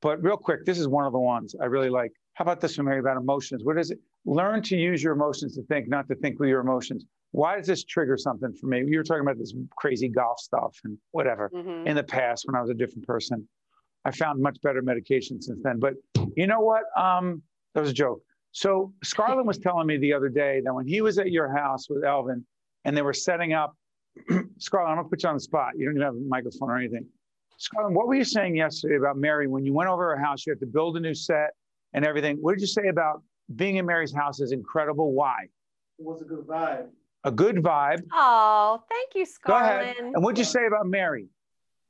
but 0.00 0.22
real 0.22 0.36
quick, 0.36 0.64
this 0.64 0.78
is 0.78 0.86
one 0.86 1.04
of 1.04 1.12
the 1.12 1.18
ones 1.18 1.56
I 1.60 1.64
really 1.64 1.90
like. 1.90 2.12
How 2.34 2.44
about 2.44 2.60
this 2.60 2.78
one, 2.78 2.86
Mary, 2.86 3.00
about 3.00 3.16
emotions? 3.16 3.64
What 3.64 3.78
is 3.78 3.90
it? 3.90 3.98
Learn 4.24 4.62
to 4.62 4.76
use 4.76 5.02
your 5.02 5.14
emotions 5.14 5.56
to 5.56 5.62
think, 5.64 5.88
not 5.88 6.06
to 6.08 6.14
think 6.14 6.38
with 6.38 6.48
your 6.48 6.60
emotions. 6.60 7.04
Why 7.32 7.56
does 7.56 7.66
this 7.66 7.82
trigger 7.84 8.16
something 8.16 8.52
for 8.52 8.68
me? 8.68 8.84
You 8.86 8.98
were 8.98 9.04
talking 9.04 9.22
about 9.22 9.38
this 9.38 9.52
crazy 9.76 10.08
golf 10.08 10.38
stuff 10.38 10.78
and 10.84 10.96
whatever 11.10 11.50
mm-hmm. 11.52 11.88
in 11.88 11.96
the 11.96 12.04
past 12.04 12.46
when 12.46 12.54
I 12.54 12.60
was 12.60 12.70
a 12.70 12.74
different 12.74 13.06
person. 13.06 13.48
I 14.04 14.12
found 14.12 14.40
much 14.40 14.58
better 14.62 14.82
medication 14.82 15.42
since 15.42 15.60
then. 15.64 15.80
But 15.80 15.94
you 16.36 16.46
know 16.46 16.60
what? 16.60 16.84
Um, 16.96 17.42
that 17.74 17.80
was 17.80 17.90
a 17.90 17.94
joke. 17.94 18.22
So 18.54 18.92
Scarlett 19.02 19.44
was 19.44 19.58
telling 19.58 19.88
me 19.88 19.96
the 19.96 20.12
other 20.12 20.28
day 20.28 20.60
that 20.64 20.72
when 20.72 20.86
he 20.86 21.00
was 21.00 21.18
at 21.18 21.32
your 21.32 21.48
house 21.48 21.90
with 21.90 22.04
Elvin 22.04 22.46
and 22.84 22.96
they 22.96 23.02
were 23.02 23.12
setting 23.12 23.52
up, 23.52 23.76
Scarlett, 24.58 24.90
I'm 24.90 24.96
gonna 24.98 25.08
put 25.08 25.24
you 25.24 25.28
on 25.28 25.34
the 25.34 25.40
spot. 25.40 25.72
You 25.76 25.86
don't 25.86 25.96
even 25.96 26.06
have 26.06 26.14
a 26.14 26.28
microphone 26.28 26.70
or 26.70 26.78
anything. 26.78 27.04
Scarlett, 27.58 27.94
what 27.94 28.06
were 28.06 28.14
you 28.14 28.22
saying 28.22 28.54
yesterday 28.54 28.94
about 28.94 29.16
Mary? 29.16 29.48
When 29.48 29.64
you 29.64 29.72
went 29.72 29.90
over 29.90 30.14
her 30.14 30.22
house, 30.22 30.46
you 30.46 30.52
had 30.52 30.60
to 30.60 30.66
build 30.66 30.96
a 30.96 31.00
new 31.00 31.14
set 31.14 31.50
and 31.94 32.06
everything. 32.06 32.36
What 32.36 32.52
did 32.52 32.60
you 32.60 32.68
say 32.68 32.86
about 32.86 33.22
being 33.56 33.76
in 33.76 33.86
Mary's 33.86 34.14
house 34.14 34.38
is 34.38 34.52
incredible? 34.52 35.12
Why? 35.12 35.48
It 35.98 36.04
was 36.04 36.22
a 36.22 36.24
good 36.24 36.46
vibe. 36.46 36.86
A 37.24 37.32
good 37.32 37.56
vibe. 37.56 38.02
Oh, 38.12 38.84
thank 38.88 39.16
you, 39.16 39.26
Scarlett. 39.26 39.64
Go 39.64 39.82
ahead. 39.82 40.12
And 40.14 40.22
what'd 40.22 40.38
you 40.38 40.44
say 40.44 40.66
about 40.66 40.86
Mary? 40.86 41.26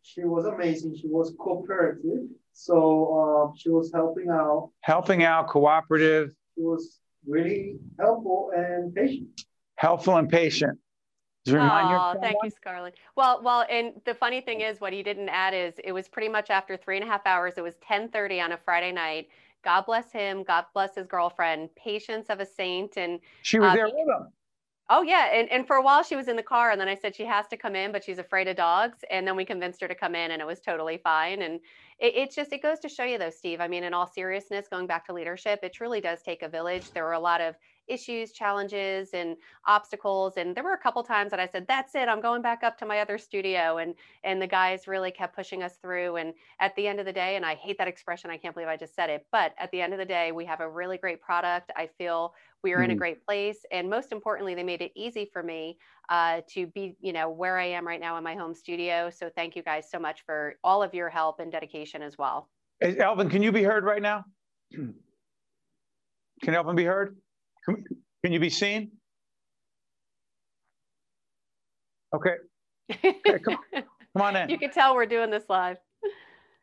She 0.01 0.25
was 0.25 0.47
amazing. 0.47 0.97
She 0.97 1.09
was 1.09 1.35
cooperative. 1.39 2.29
So 2.55 3.53
uh, 3.53 3.55
she 3.55 3.69
was 3.69 3.93
helping 3.93 4.31
out. 4.31 4.71
Helping 4.81 5.25
out, 5.25 5.49
cooperative 5.49 6.35
was 6.57 7.01
really 7.27 7.77
helpful 7.99 8.51
and 8.55 8.95
patient. 8.95 9.43
Helpful 9.77 10.17
and 10.17 10.29
patient. 10.29 10.79
Oh, 11.47 12.21
thank 12.21 12.37
you, 12.43 12.51
Scarlett. 12.51 12.95
Well, 13.17 13.43
well, 13.43 13.67
and 13.69 13.93
the 14.07 14.15
funny 14.15 14.41
thing 14.41 14.63
is, 14.63 14.81
what 14.81 14.93
he 14.93 15.03
didn't 15.03 15.29
add 15.29 15.53
is 15.53 15.75
it 15.85 15.93
was 15.93 16.09
pretty 16.09 16.29
much 16.29 16.49
after 16.49 16.77
three 16.77 16.97
and 16.97 17.05
a 17.05 17.09
half 17.09 17.27
hours. 17.27 17.55
It 17.57 17.63
was 17.63 17.75
10:30 17.87 18.41
on 18.41 18.53
a 18.53 18.57
Friday 18.57 18.93
night. 18.93 19.29
God 19.63 19.85
bless 19.87 20.11
him. 20.11 20.43
God 20.43 20.65
bless 20.73 20.95
his 20.95 21.07
girlfriend. 21.07 21.75
Patience 21.75 22.29
of 22.31 22.41
a 22.41 22.47
saint, 22.47 22.97
and 22.97 23.21
she 23.43 23.59
was 23.59 23.71
uh, 23.71 23.75
there 23.75 23.87
with 23.87 23.95
him. 23.95 24.29
Oh 24.91 25.01
yeah, 25.01 25.31
and, 25.33 25.49
and 25.51 25.67
for 25.67 25.77
a 25.77 25.83
while 25.83 26.03
she 26.03 26.15
was 26.15 26.29
in 26.29 26.37
the 26.37 26.43
car, 26.43 26.71
and 26.71 26.79
then 26.79 26.89
I 26.89 26.95
said 26.95 27.17
she 27.17 27.25
has 27.25 27.49
to 27.49 27.57
come 27.57 27.75
in, 27.75 27.91
but 27.91 28.05
she's 28.05 28.19
afraid 28.19 28.49
of 28.49 28.57
dogs, 28.57 28.99
and 29.11 29.27
then 29.27 29.35
we 29.35 29.47
convinced 29.47 29.81
her 29.81 29.89
to 29.89 29.95
come 29.95 30.15
in, 30.15 30.31
and 30.31 30.43
it 30.43 30.47
was 30.47 30.61
totally 30.61 30.99
fine. 30.99 31.41
And 31.41 31.61
it, 31.99 32.15
it 32.15 32.35
just 32.35 32.53
it 32.53 32.61
goes 32.61 32.81
to 32.81 32.91
show 32.91 33.05
you 33.05 33.17
though, 33.17 33.31
Steve. 33.31 33.63
I 33.63 33.69
mean, 33.69 33.83
in 33.83 33.95
all 33.95 34.07
seriousness, 34.07 34.69
going 34.69 34.87
back 34.87 35.07
to 35.07 35.15
leadership, 35.15 35.61
it 35.63 35.73
truly 35.73 36.03
does 36.03 36.23
take 36.23 36.43
a 36.43 36.51
village. 36.51 36.93
There 36.93 37.05
were 37.05 37.13
a 37.15 37.19
lot 37.21 37.41
of 37.41 37.55
issues, 37.87 38.33
challenges, 38.33 39.11
and 39.15 39.37
obstacles. 39.67 40.37
And 40.37 40.55
there 40.55 40.65
were 40.65 40.73
a 40.75 40.79
couple 40.79 41.03
times 41.03 41.31
that 41.31 41.41
I 41.41 41.47
said, 41.47 41.67
"That's 41.67 41.95
it, 41.95 42.07
I'm 42.09 42.21
going 42.21 42.43
back 42.43 42.63
up 42.63 42.77
to 42.79 42.87
my 42.87 43.01
other 43.01 43.17
studio," 43.17 43.79
and 43.79 43.95
and 44.23 44.41
the 44.43 44.47
guys 44.47 44.87
really 44.87 45.11
kept 45.13 45.35
pushing 45.35 45.63
us 45.63 45.79
through. 45.79 46.17
And 46.17 46.35
at 46.61 46.77
the 46.77 46.89
end 46.89 47.01
of 47.01 47.07
the 47.07 47.13
day, 47.13 47.37
and 47.37 47.47
I 47.47 47.55
hate 47.55 47.79
that 47.79 47.89
expression, 47.89 48.31
I 48.31 48.37
can't 48.37 48.55
believe 48.55 48.69
I 48.69 48.77
just 48.77 48.95
said 48.95 49.09
it, 49.09 49.27
but 49.33 49.55
at 49.57 49.71
the 49.71 49.81
end 49.81 49.95
of 49.95 49.99
the 49.99 50.05
day, 50.05 50.31
we 50.33 50.45
have 50.45 50.61
a 50.61 50.69
really 50.69 50.99
great 50.99 51.23
product. 51.23 51.71
I 51.75 51.87
feel 51.87 52.35
we 52.65 52.73
are 52.73 52.79
mm-hmm. 52.79 52.85
in 52.85 52.91
a 52.91 52.95
mm-hmm. 52.95 52.99
great 52.99 53.25
place. 53.25 53.59
And 53.71 53.89
most 53.89 54.11
importantly, 54.11 54.57
they 54.57 54.65
made 54.65 54.83
it 54.83 54.91
easy 54.97 55.31
for 55.33 55.45
me 55.45 55.79
uh, 56.09 56.41
to 56.49 56.67
be, 56.69 56.97
you 57.01 57.13
know, 57.13 57.29
where 57.29 57.59
I 57.59 57.67
am 57.67 57.87
right 57.87 58.01
now 58.01 58.17
in 58.17 58.25
my 58.25 58.35
home 58.35 58.55
studio. 58.55 59.11
So 59.11 59.31
thank 59.37 59.55
you 59.55 59.63
guys 59.63 59.89
so 59.89 60.01
much 60.01 60.25
for 60.27 60.57
all 60.65 60.83
of 60.83 60.93
your 60.95 61.11
help 61.11 61.39
and 61.39 61.53
dedication 61.53 62.03
as 62.03 62.19
well. 62.19 62.49
Hey, 62.81 62.99
Elvin, 62.99 63.31
can 63.31 63.43
you 63.43 63.53
be 63.53 63.63
heard 63.63 63.85
right 63.85 64.03
now? 64.03 64.25
Can 64.73 66.55
Elvin 66.55 66.75
be 66.75 66.85
heard? 66.85 67.17
Can 67.67 68.33
you 68.33 68.41
be 68.41 68.51
seen? 68.51 68.91
Okay. 72.15 72.35
okay 72.91 73.39
come, 73.45 73.55
on. 73.75 73.83
come 74.17 74.23
on 74.23 74.37
in. 74.37 74.49
You 74.51 74.59
can 74.59 74.71
tell 74.71 74.95
we're 74.95 75.07
doing 75.07 75.31
this 75.31 75.45
live. 75.49 75.77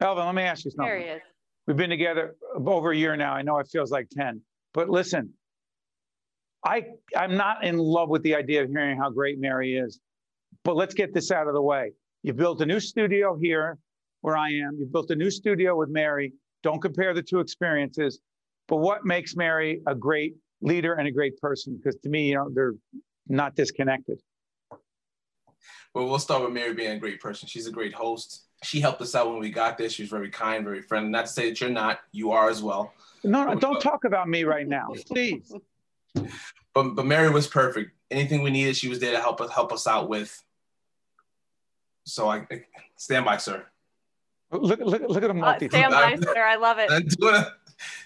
Elvin, 0.02 0.26
let 0.26 0.36
me 0.36 0.44
ask 0.44 0.66
you 0.66 0.72
something. 0.72 0.86
There 0.86 1.00
he 1.00 1.06
is. 1.06 1.22
We've 1.68 1.78
been 1.78 1.90
together 1.90 2.36
over 2.66 2.92
a 2.92 2.98
year 2.98 3.16
now. 3.16 3.34
I 3.34 3.44
know 3.44 3.60
it 3.60 3.68
feels 3.72 3.92
like 3.92 4.10
10, 4.10 4.42
but 4.74 4.90
listen, 4.90 5.34
I, 6.64 6.84
I'm 7.16 7.36
not 7.36 7.64
in 7.64 7.78
love 7.78 8.10
with 8.10 8.24
the 8.24 8.36
idea 8.36 8.64
of 8.64 8.70
hearing 8.70 8.98
how 8.98 9.10
great 9.10 9.40
Mary 9.40 9.76
is, 9.76 10.00
but 10.64 10.76
let's 10.76 10.94
get 10.94 11.14
this 11.14 11.32
out 11.32 11.48
of 11.48 11.54
the 11.54 11.62
way. 11.62 11.94
You 12.24 12.34
built 12.34 12.62
a 12.62 12.66
new 12.66 12.80
studio 12.80 13.36
here 13.36 13.80
where 14.22 14.38
I 14.38 14.50
am. 14.50 14.78
You 14.80 14.86
built 14.86 15.10
a 15.10 15.16
new 15.16 15.32
studio 15.32 15.76
with 15.76 15.90
Mary. 15.90 16.34
Don't 16.62 16.82
compare 16.82 17.14
the 17.14 17.24
two 17.24 17.40
experiences. 17.40 18.20
But 18.68 18.78
what 18.78 19.06
makes 19.06 19.36
Mary 19.36 19.82
a 19.88 19.96
great 19.96 20.36
leader 20.62 20.94
and 20.94 21.08
a 21.08 21.12
great 21.12 21.38
person? 21.40 21.76
Because 21.78 22.00
to 22.02 22.10
me, 22.10 22.30
you 22.30 22.36
know, 22.36 22.50
they're 22.54 22.76
not 23.28 23.56
disconnected. 23.56 24.22
Well, 25.94 26.06
we'll 26.08 26.20
start 26.20 26.44
with 26.44 26.54
Mary 26.54 26.74
being 26.74 26.92
a 26.92 27.00
great 27.00 27.20
person. 27.20 27.48
She's 27.48 27.68
a 27.68 27.72
great 27.72 27.94
host. 27.94 28.44
She 28.64 28.80
helped 28.80 29.02
us 29.02 29.16
out 29.16 29.30
when 29.30 29.40
we 29.40 29.50
got 29.50 29.78
there. 29.78 29.90
She 29.90 30.04
was 30.04 30.10
very 30.12 30.30
kind, 30.30 30.64
very 30.64 30.82
friendly. 30.82 31.10
Not 31.10 31.26
to 31.26 31.32
say 31.32 31.50
that 31.50 31.60
you're 31.60 31.72
not, 31.72 32.00
you 32.12 32.32
are 32.32 32.50
as 32.50 32.62
well. 32.62 32.94
No, 33.24 33.46
no, 33.46 33.56
don't 33.56 33.82
talk 33.82 34.04
about 34.06 34.30
me 34.30 34.44
right 34.44 34.68
now, 34.68 34.90
please. 35.08 35.52
But 36.74 36.96
but 36.96 37.06
Mary 37.06 37.30
was 37.30 37.48
perfect. 37.48 37.92
Anything 38.10 38.44
we 38.44 38.52
needed, 38.52 38.76
she 38.76 38.90
was 38.90 39.00
there 39.00 39.12
to 39.12 39.20
help 39.20 39.42
us 39.42 39.52
help 39.52 39.72
us 39.72 39.88
out 39.88 40.10
with. 40.10 40.44
So 42.06 42.30
I, 42.30 42.48
I 42.52 42.64
stand 42.98 43.26
by, 43.26 43.38
sir. 43.38 43.66
Look, 44.52 44.80
look, 44.80 45.02
look 45.08 45.24
at 45.24 45.30
him. 45.30 45.44
Uh, 45.44 45.58
stand 45.58 45.92
by, 45.92 46.16
sir. 46.22 46.44
I 46.44 46.56
love 46.56 46.78
it. 46.80 47.54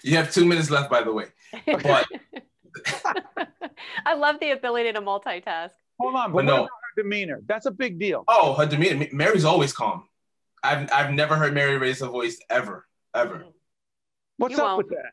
You 0.02 0.16
have 0.16 0.32
two 0.32 0.44
minutes 0.44 0.70
left, 0.70 0.90
by 0.90 1.02
the 1.02 1.12
way. 1.12 1.26
But 1.66 2.06
I 4.06 4.14
love 4.14 4.38
the 4.40 4.52
ability 4.52 4.92
to 4.92 5.00
multitask. 5.00 5.70
Hold 5.98 6.14
on, 6.14 6.32
but, 6.32 6.36
but 6.36 6.44
no. 6.44 6.64
her 6.64 7.02
demeanor? 7.02 7.42
That's 7.46 7.66
a 7.66 7.70
big 7.70 7.98
deal. 7.98 8.24
Oh, 8.28 8.54
her 8.54 8.66
demeanor. 8.66 9.06
Mary's 9.12 9.44
always 9.44 9.72
calm. 9.72 10.04
I've 10.62 10.90
I've 10.92 11.12
never 11.12 11.36
heard 11.36 11.54
Mary 11.54 11.78
raise 11.78 12.00
her 12.00 12.06
voice 12.06 12.38
ever, 12.50 12.86
ever. 13.14 13.44
What's 14.36 14.56
you 14.56 14.62
up 14.62 14.64
won't. 14.64 14.78
with 14.78 14.88
that? 14.96 15.12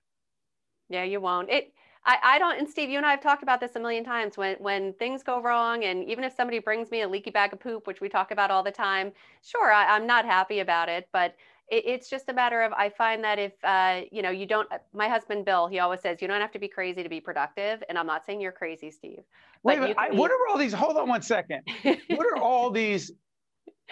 Yeah, 0.90 1.04
you 1.04 1.22
won't. 1.22 1.50
It. 1.50 1.74
I, 2.06 2.18
I 2.24 2.40
don't. 2.40 2.60
And 2.60 2.70
Steve, 2.70 2.90
you 2.90 2.98
and 2.98 3.06
I 3.06 3.12
have 3.12 3.22
talked 3.22 3.44
about 3.44 3.60
this 3.60 3.76
a 3.76 3.80
million 3.80 4.04
times. 4.04 4.38
When 4.38 4.56
when 4.60 4.94
things 4.94 5.24
go 5.24 5.42
wrong, 5.42 5.86
and 5.86 6.04
even 6.10 6.24
if 6.24 6.34
somebody 6.36 6.60
brings 6.60 6.92
me 6.92 7.02
a 7.02 7.08
leaky 7.08 7.32
bag 7.32 7.54
of 7.54 7.60
poop, 7.60 7.88
which 7.88 8.02
we 8.02 8.10
talk 8.10 8.32
about 8.32 8.52
all 8.52 8.64
the 8.64 8.72
time, 8.72 9.12
sure, 9.42 9.72
I, 9.72 9.96
I'm 9.96 10.06
not 10.06 10.26
happy 10.26 10.60
about 10.60 10.90
it, 10.90 11.08
but 11.14 11.36
it, 11.70 11.84
it's 11.86 12.10
just 12.10 12.28
a 12.28 12.34
matter 12.34 12.62
of 12.62 12.74
I 12.74 12.90
find 12.90 13.24
that 13.24 13.40
if 13.40 13.54
uh, 13.64 14.02
you 14.12 14.22
know 14.22 14.32
you 14.32 14.46
don't. 14.46 14.68
My 14.94 15.08
husband 15.08 15.46
Bill, 15.46 15.68
he 15.68 15.80
always 15.80 16.02
says 16.02 16.22
you 16.22 16.28
don't 16.28 16.42
have 16.42 16.52
to 16.52 16.60
be 16.60 16.68
crazy 16.68 17.04
to 17.04 17.10
be 17.10 17.22
productive, 17.22 17.82
and 17.88 17.98
I'm 17.98 18.08
not 18.08 18.26
saying 18.26 18.42
you're 18.42 18.52
crazy, 18.52 18.92
Steve. 18.92 19.22
Wait, 19.64 19.80
but 19.80 19.98
I, 19.98 20.12
what 20.12 20.30
are 20.30 20.48
all 20.50 20.58
these? 20.58 20.74
Hold 20.74 20.98
on 20.98 21.08
one 21.08 21.22
second. 21.22 21.62
what 21.84 22.26
are 22.26 22.38
all 22.38 22.70
these 22.70 23.12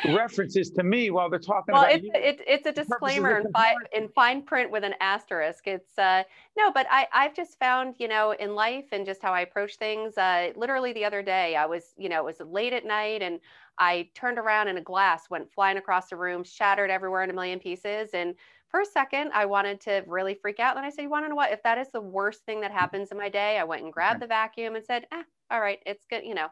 references 0.04 0.70
to 0.72 0.84
me 0.84 1.12
while 1.12 1.30
they're 1.30 1.40
talking 1.40 1.74
well, 1.74 1.84
about 1.84 1.96
it's, 1.96 2.08
it, 2.14 2.42
it's 2.48 2.66
a 2.66 2.72
disclaimer 2.72 3.38
in, 3.38 3.52
fi- 3.52 3.76
in 3.94 4.08
fine 4.10 4.42
print 4.42 4.72
with 4.72 4.84
an 4.84 4.96
asterisk. 5.00 5.68
It's 5.68 5.98
uh, 5.98 6.24
no, 6.58 6.72
but 6.72 6.88
I, 6.90 7.08
I've 7.14 7.36
just 7.36 7.60
found, 7.60 7.96
you 8.00 8.08
know, 8.08 8.32
in 8.32 8.56
life 8.56 8.86
and 8.92 9.06
just 9.06 9.22
how 9.22 9.34
I 9.34 9.42
approach 9.42 9.78
things. 9.78 10.18
Uh, 10.18 10.52
literally 10.56 10.94
the 10.94 11.06
other 11.06 11.22
day, 11.22 11.56
I 11.56 11.66
was, 11.66 11.94
you 11.98 12.10
know, 12.10 12.18
it 12.18 12.26
was 12.26 12.48
late 12.48 12.74
at 12.74 12.86
night 12.86 13.22
and 13.22 13.40
I 13.78 14.10
turned 14.16 14.38
around 14.38 14.68
and 14.68 14.78
a 14.78 14.82
glass 14.82 15.30
went 15.30 15.52
flying 15.52 15.78
across 15.78 16.08
the 16.10 16.18
room, 16.18 16.44
shattered 16.44 16.90
everywhere 16.90 17.24
in 17.24 17.30
a 17.30 17.34
million 17.34 17.60
pieces. 17.60 18.10
And 18.14 18.36
for 18.68 18.82
a 18.82 18.86
second, 18.86 19.32
I 19.34 19.46
wanted 19.46 19.82
to 19.82 20.04
really 20.08 20.34
freak 20.34 20.60
out. 20.60 20.78
And 20.78 20.86
I 20.86 20.90
said, 20.90 21.02
You 21.04 21.10
want 21.10 21.26
to 21.26 21.30
know 21.30 21.36
what? 21.36 21.52
If 21.52 21.62
that 21.64 21.78
is 21.78 21.90
the 21.92 22.02
worst 22.02 22.46
thing 22.46 22.62
that 22.62 22.72
happens 22.72 23.12
in 23.12 23.18
my 23.18 23.30
day, 23.30 23.58
I 23.58 23.64
went 23.64 23.84
and 23.84 23.92
grabbed 23.92 24.22
the 24.22 24.28
vacuum 24.28 24.76
and 24.76 24.86
said, 24.86 25.06
eh, 25.12 25.24
All 25.52 25.62
right, 25.62 25.80
it's 25.86 26.06
good, 26.10 26.24
you 26.24 26.34
know. 26.34 26.48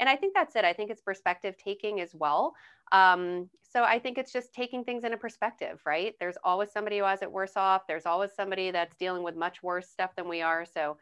And 0.00 0.08
I 0.08 0.16
think 0.16 0.34
that's 0.34 0.56
it. 0.56 0.64
I 0.64 0.72
think 0.72 0.90
it's 0.90 1.00
perspective 1.00 1.56
taking 1.56 2.00
as 2.00 2.10
well. 2.14 2.54
Um, 2.92 3.48
so 3.62 3.82
I 3.82 3.98
think 3.98 4.18
it's 4.18 4.32
just 4.32 4.52
taking 4.52 4.84
things 4.84 5.04
in 5.04 5.12
a 5.12 5.16
perspective, 5.16 5.80
right? 5.84 6.14
There's 6.20 6.36
always 6.44 6.70
somebody 6.72 6.98
who 6.98 7.04
has 7.04 7.22
it 7.22 7.30
worse 7.30 7.52
off. 7.56 7.82
There's 7.86 8.06
always 8.06 8.30
somebody 8.34 8.70
that's 8.70 8.96
dealing 8.96 9.22
with 9.22 9.36
much 9.36 9.62
worse 9.62 9.88
stuff 9.88 10.14
than 10.16 10.28
we 10.28 10.42
are. 10.42 10.64
So 10.64 10.96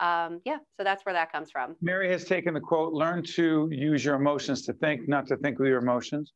um, 0.00 0.40
yeah, 0.46 0.56
so 0.76 0.84
that's 0.84 1.04
where 1.04 1.12
that 1.12 1.30
comes 1.30 1.50
from. 1.50 1.76
Mary 1.82 2.10
has 2.10 2.24
taken 2.24 2.54
the 2.54 2.60
quote, 2.60 2.94
learn 2.94 3.22
to 3.22 3.68
use 3.70 4.02
your 4.04 4.14
emotions 4.14 4.62
to 4.62 4.72
think, 4.72 5.06
not 5.08 5.26
to 5.26 5.36
think 5.36 5.58
with 5.58 5.68
your 5.68 5.78
emotions. 5.78 6.32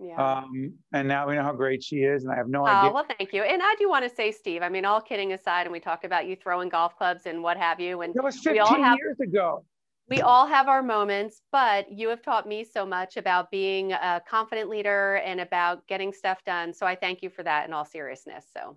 Yeah. 0.00 0.16
Um, 0.16 0.72
and 0.92 1.06
now 1.06 1.28
we 1.28 1.34
know 1.34 1.42
how 1.42 1.52
great 1.52 1.84
she 1.84 1.96
is, 1.96 2.24
and 2.24 2.32
I 2.32 2.36
have 2.36 2.48
no 2.48 2.62
oh, 2.62 2.66
idea. 2.66 2.90
well, 2.90 3.06
thank 3.18 3.32
you. 3.32 3.42
And 3.42 3.62
I 3.62 3.74
do 3.78 3.88
want 3.88 4.08
to 4.08 4.14
say, 4.14 4.32
Steve, 4.32 4.62
I 4.62 4.68
mean, 4.68 4.84
all 4.84 5.00
kidding 5.00 5.32
aside, 5.34 5.62
and 5.62 5.72
we 5.72 5.78
talked 5.78 6.04
about 6.04 6.26
you 6.26 6.34
throwing 6.34 6.70
golf 6.70 6.96
clubs 6.96 7.26
and 7.26 7.42
what 7.42 7.58
have 7.58 7.78
you. 7.78 8.00
And 8.00 8.14
that 8.14 8.24
was 8.24 8.40
15 8.40 8.82
have, 8.82 8.96
years 8.98 9.20
ago 9.20 9.62
we 10.08 10.20
all 10.20 10.46
have 10.46 10.68
our 10.68 10.82
moments, 10.82 11.42
but 11.52 11.90
you 11.90 12.08
have 12.08 12.22
taught 12.22 12.46
me 12.46 12.64
so 12.64 12.84
much 12.84 13.16
about 13.16 13.50
being 13.50 13.92
a 13.92 14.20
confident 14.28 14.68
leader 14.68 15.16
and 15.24 15.40
about 15.40 15.86
getting 15.86 16.12
stuff 16.12 16.44
done. 16.44 16.74
So 16.74 16.86
I 16.86 16.94
thank 16.94 17.22
you 17.22 17.30
for 17.30 17.42
that 17.42 17.66
in 17.66 17.72
all 17.72 17.84
seriousness. 17.84 18.44
So 18.52 18.76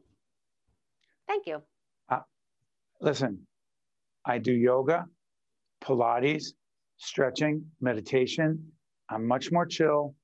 thank 1.28 1.48
you. 1.48 1.62
Uh, 2.10 2.20
listen, 3.02 3.46
I 4.24 4.38
do 4.38 4.54
yoga, 4.54 5.06
Pilates, 5.84 6.54
stretching, 6.98 7.66
meditation. 7.82 8.72
I'm 9.10 9.28
much 9.28 9.52
more 9.52 9.66
chill. 9.66 10.16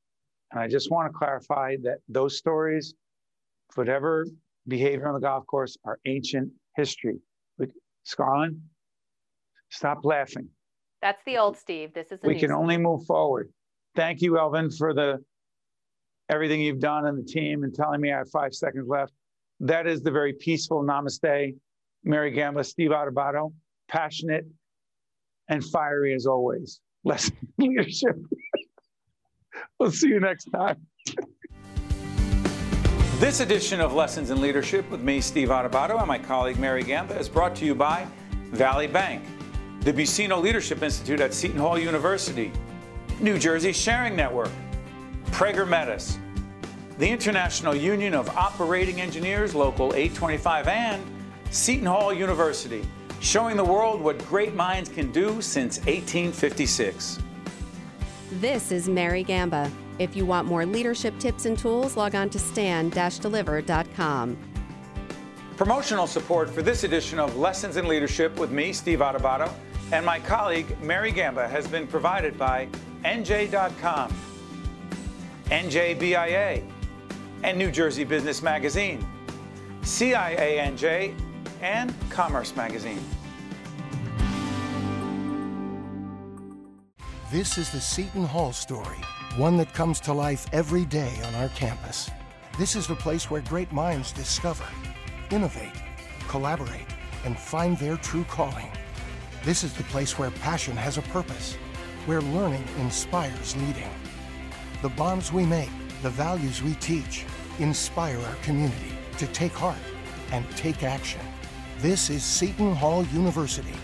And 0.51 0.59
I 0.59 0.67
just 0.67 0.91
want 0.91 1.11
to 1.11 1.17
clarify 1.17 1.77
that 1.83 1.97
those 2.09 2.37
stories, 2.37 2.93
whatever 3.75 4.25
behavior 4.67 5.07
on 5.07 5.13
the 5.13 5.19
golf 5.19 5.45
course, 5.47 5.77
are 5.83 5.99
ancient 6.05 6.51
history. 6.75 7.19
Scarlett, 8.03 8.53
stop 9.69 10.03
laughing. 10.03 10.49
That's 11.01 11.23
the 11.25 11.37
old 11.37 11.57
Steve. 11.57 11.93
This 11.93 12.11
is 12.11 12.19
we 12.23 12.33
can 12.33 12.49
Steve. 12.49 12.51
only 12.51 12.77
move 12.77 13.05
forward. 13.05 13.49
Thank 13.95 14.21
you, 14.21 14.37
Elvin, 14.37 14.69
for 14.71 14.93
the 14.93 15.23
everything 16.29 16.61
you've 16.61 16.79
done 16.79 17.07
and 17.07 17.17
the 17.17 17.27
team 17.27 17.63
and 17.63 17.73
telling 17.73 17.99
me 17.99 18.11
I 18.11 18.19
have 18.19 18.29
five 18.29 18.53
seconds 18.53 18.87
left. 18.87 19.11
That 19.59 19.87
is 19.87 20.01
the 20.01 20.11
very 20.11 20.33
peaceful 20.33 20.83
namaste. 20.83 21.55
Mary 22.03 22.31
Gamba, 22.31 22.63
Steve 22.63 22.91
Adubato, 22.91 23.53
passionate 23.87 24.45
and 25.49 25.63
fiery 25.63 26.13
as 26.13 26.25
always. 26.25 26.79
Lesson 27.03 27.35
in 27.59 27.69
leadership. 27.75 28.15
we'll 29.79 29.91
see 29.91 30.07
you 30.07 30.19
next 30.19 30.45
time. 30.45 30.77
This 33.19 33.39
edition 33.39 33.81
of 33.81 33.93
Lessons 33.93 34.31
in 34.31 34.41
Leadership 34.41 34.89
with 34.89 35.01
me, 35.01 35.21
Steve 35.21 35.49
Adubato, 35.49 35.99
and 35.99 36.07
my 36.07 36.17
colleague 36.17 36.57
Mary 36.57 36.81
Gamba 36.83 37.19
is 37.19 37.29
brought 37.29 37.55
to 37.57 37.65
you 37.65 37.75
by 37.75 38.07
Valley 38.51 38.87
Bank 38.87 39.23
the 39.81 39.91
Buccino 39.91 40.39
Leadership 40.39 40.83
Institute 40.83 41.19
at 41.19 41.33
Seton 41.33 41.59
Hall 41.59 41.77
University, 41.77 42.51
New 43.19 43.39
Jersey 43.39 43.73
Sharing 43.73 44.15
Network, 44.15 44.51
Prager 45.31 45.67
Metis, 45.67 46.19
the 46.99 47.09
International 47.09 47.73
Union 47.73 48.13
of 48.13 48.29
Operating 48.29 49.01
Engineers, 49.01 49.55
Local 49.55 49.87
825, 49.95 50.67
and 50.67 51.03
Seton 51.49 51.87
Hall 51.87 52.13
University, 52.13 52.83
showing 53.21 53.57
the 53.57 53.63
world 53.63 54.01
what 54.01 54.23
great 54.27 54.53
minds 54.53 54.87
can 54.87 55.11
do 55.11 55.41
since 55.41 55.79
1856. 55.79 57.17
This 58.33 58.71
is 58.71 58.87
Mary 58.87 59.23
Gamba. 59.23 59.71
If 59.97 60.15
you 60.15 60.27
want 60.27 60.47
more 60.47 60.65
leadership 60.65 61.17
tips 61.17 61.45
and 61.45 61.57
tools, 61.57 61.97
log 61.97 62.13
on 62.13 62.29
to 62.29 62.37
stand-deliver.com. 62.37 64.37
Promotional 65.57 66.07
support 66.07 66.49
for 66.49 66.61
this 66.61 66.83
edition 66.83 67.19
of 67.19 67.37
Lessons 67.37 67.77
in 67.77 67.87
Leadership 67.87 68.37
with 68.37 68.51
me, 68.51 68.73
Steve 68.73 68.99
Adubato, 68.99 69.51
and 69.91 70.05
my 70.05 70.19
colleague, 70.19 70.79
Mary 70.81 71.11
Gamba, 71.11 71.47
has 71.47 71.67
been 71.67 71.85
provided 71.85 72.37
by 72.37 72.67
NJ.com, 73.03 74.13
NJBIA, 75.45 76.65
and 77.43 77.57
New 77.57 77.71
Jersey 77.71 78.05
Business 78.05 78.41
Magazine, 78.41 79.05
CIANJ, 79.81 81.13
and 81.61 81.93
Commerce 82.09 82.55
Magazine. 82.55 83.03
This 87.29 87.57
is 87.57 87.71
the 87.71 87.81
Seton 87.81 88.25
Hall 88.25 88.53
story, 88.53 88.97
one 89.35 89.57
that 89.57 89.73
comes 89.73 89.99
to 90.01 90.13
life 90.13 90.45
every 90.53 90.85
day 90.85 91.13
on 91.25 91.35
our 91.35 91.49
campus. 91.49 92.09
This 92.57 92.75
is 92.75 92.87
the 92.87 92.95
place 92.95 93.29
where 93.29 93.41
great 93.41 93.71
minds 93.71 94.11
discover, 94.11 94.65
innovate, 95.31 95.73
collaborate, 96.27 96.87
and 97.25 97.37
find 97.37 97.77
their 97.77 97.97
true 97.97 98.25
calling. 98.25 98.69
This 99.43 99.63
is 99.63 99.73
the 99.73 99.83
place 99.85 100.19
where 100.19 100.29
passion 100.29 100.77
has 100.77 100.99
a 100.99 101.01
purpose, 101.03 101.55
where 102.05 102.21
learning 102.21 102.63
inspires 102.77 103.55
leading. 103.57 103.89
The 104.83 104.89
bonds 104.89 105.33
we 105.33 105.47
make, 105.47 105.71
the 106.03 106.11
values 106.11 106.61
we 106.61 106.75
teach, 106.75 107.25
inspire 107.57 108.19
our 108.19 108.35
community 108.43 108.93
to 109.17 109.25
take 109.27 109.53
heart 109.53 109.77
and 110.31 110.49
take 110.51 110.83
action. 110.83 111.21
This 111.79 112.11
is 112.11 112.23
Seton 112.23 112.75
Hall 112.75 113.03
University, 113.05 113.77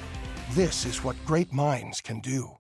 This 0.52 0.86
is 0.86 1.04
what 1.04 1.16
great 1.26 1.52
minds 1.52 2.02
can 2.02 2.20
do. 2.20 2.57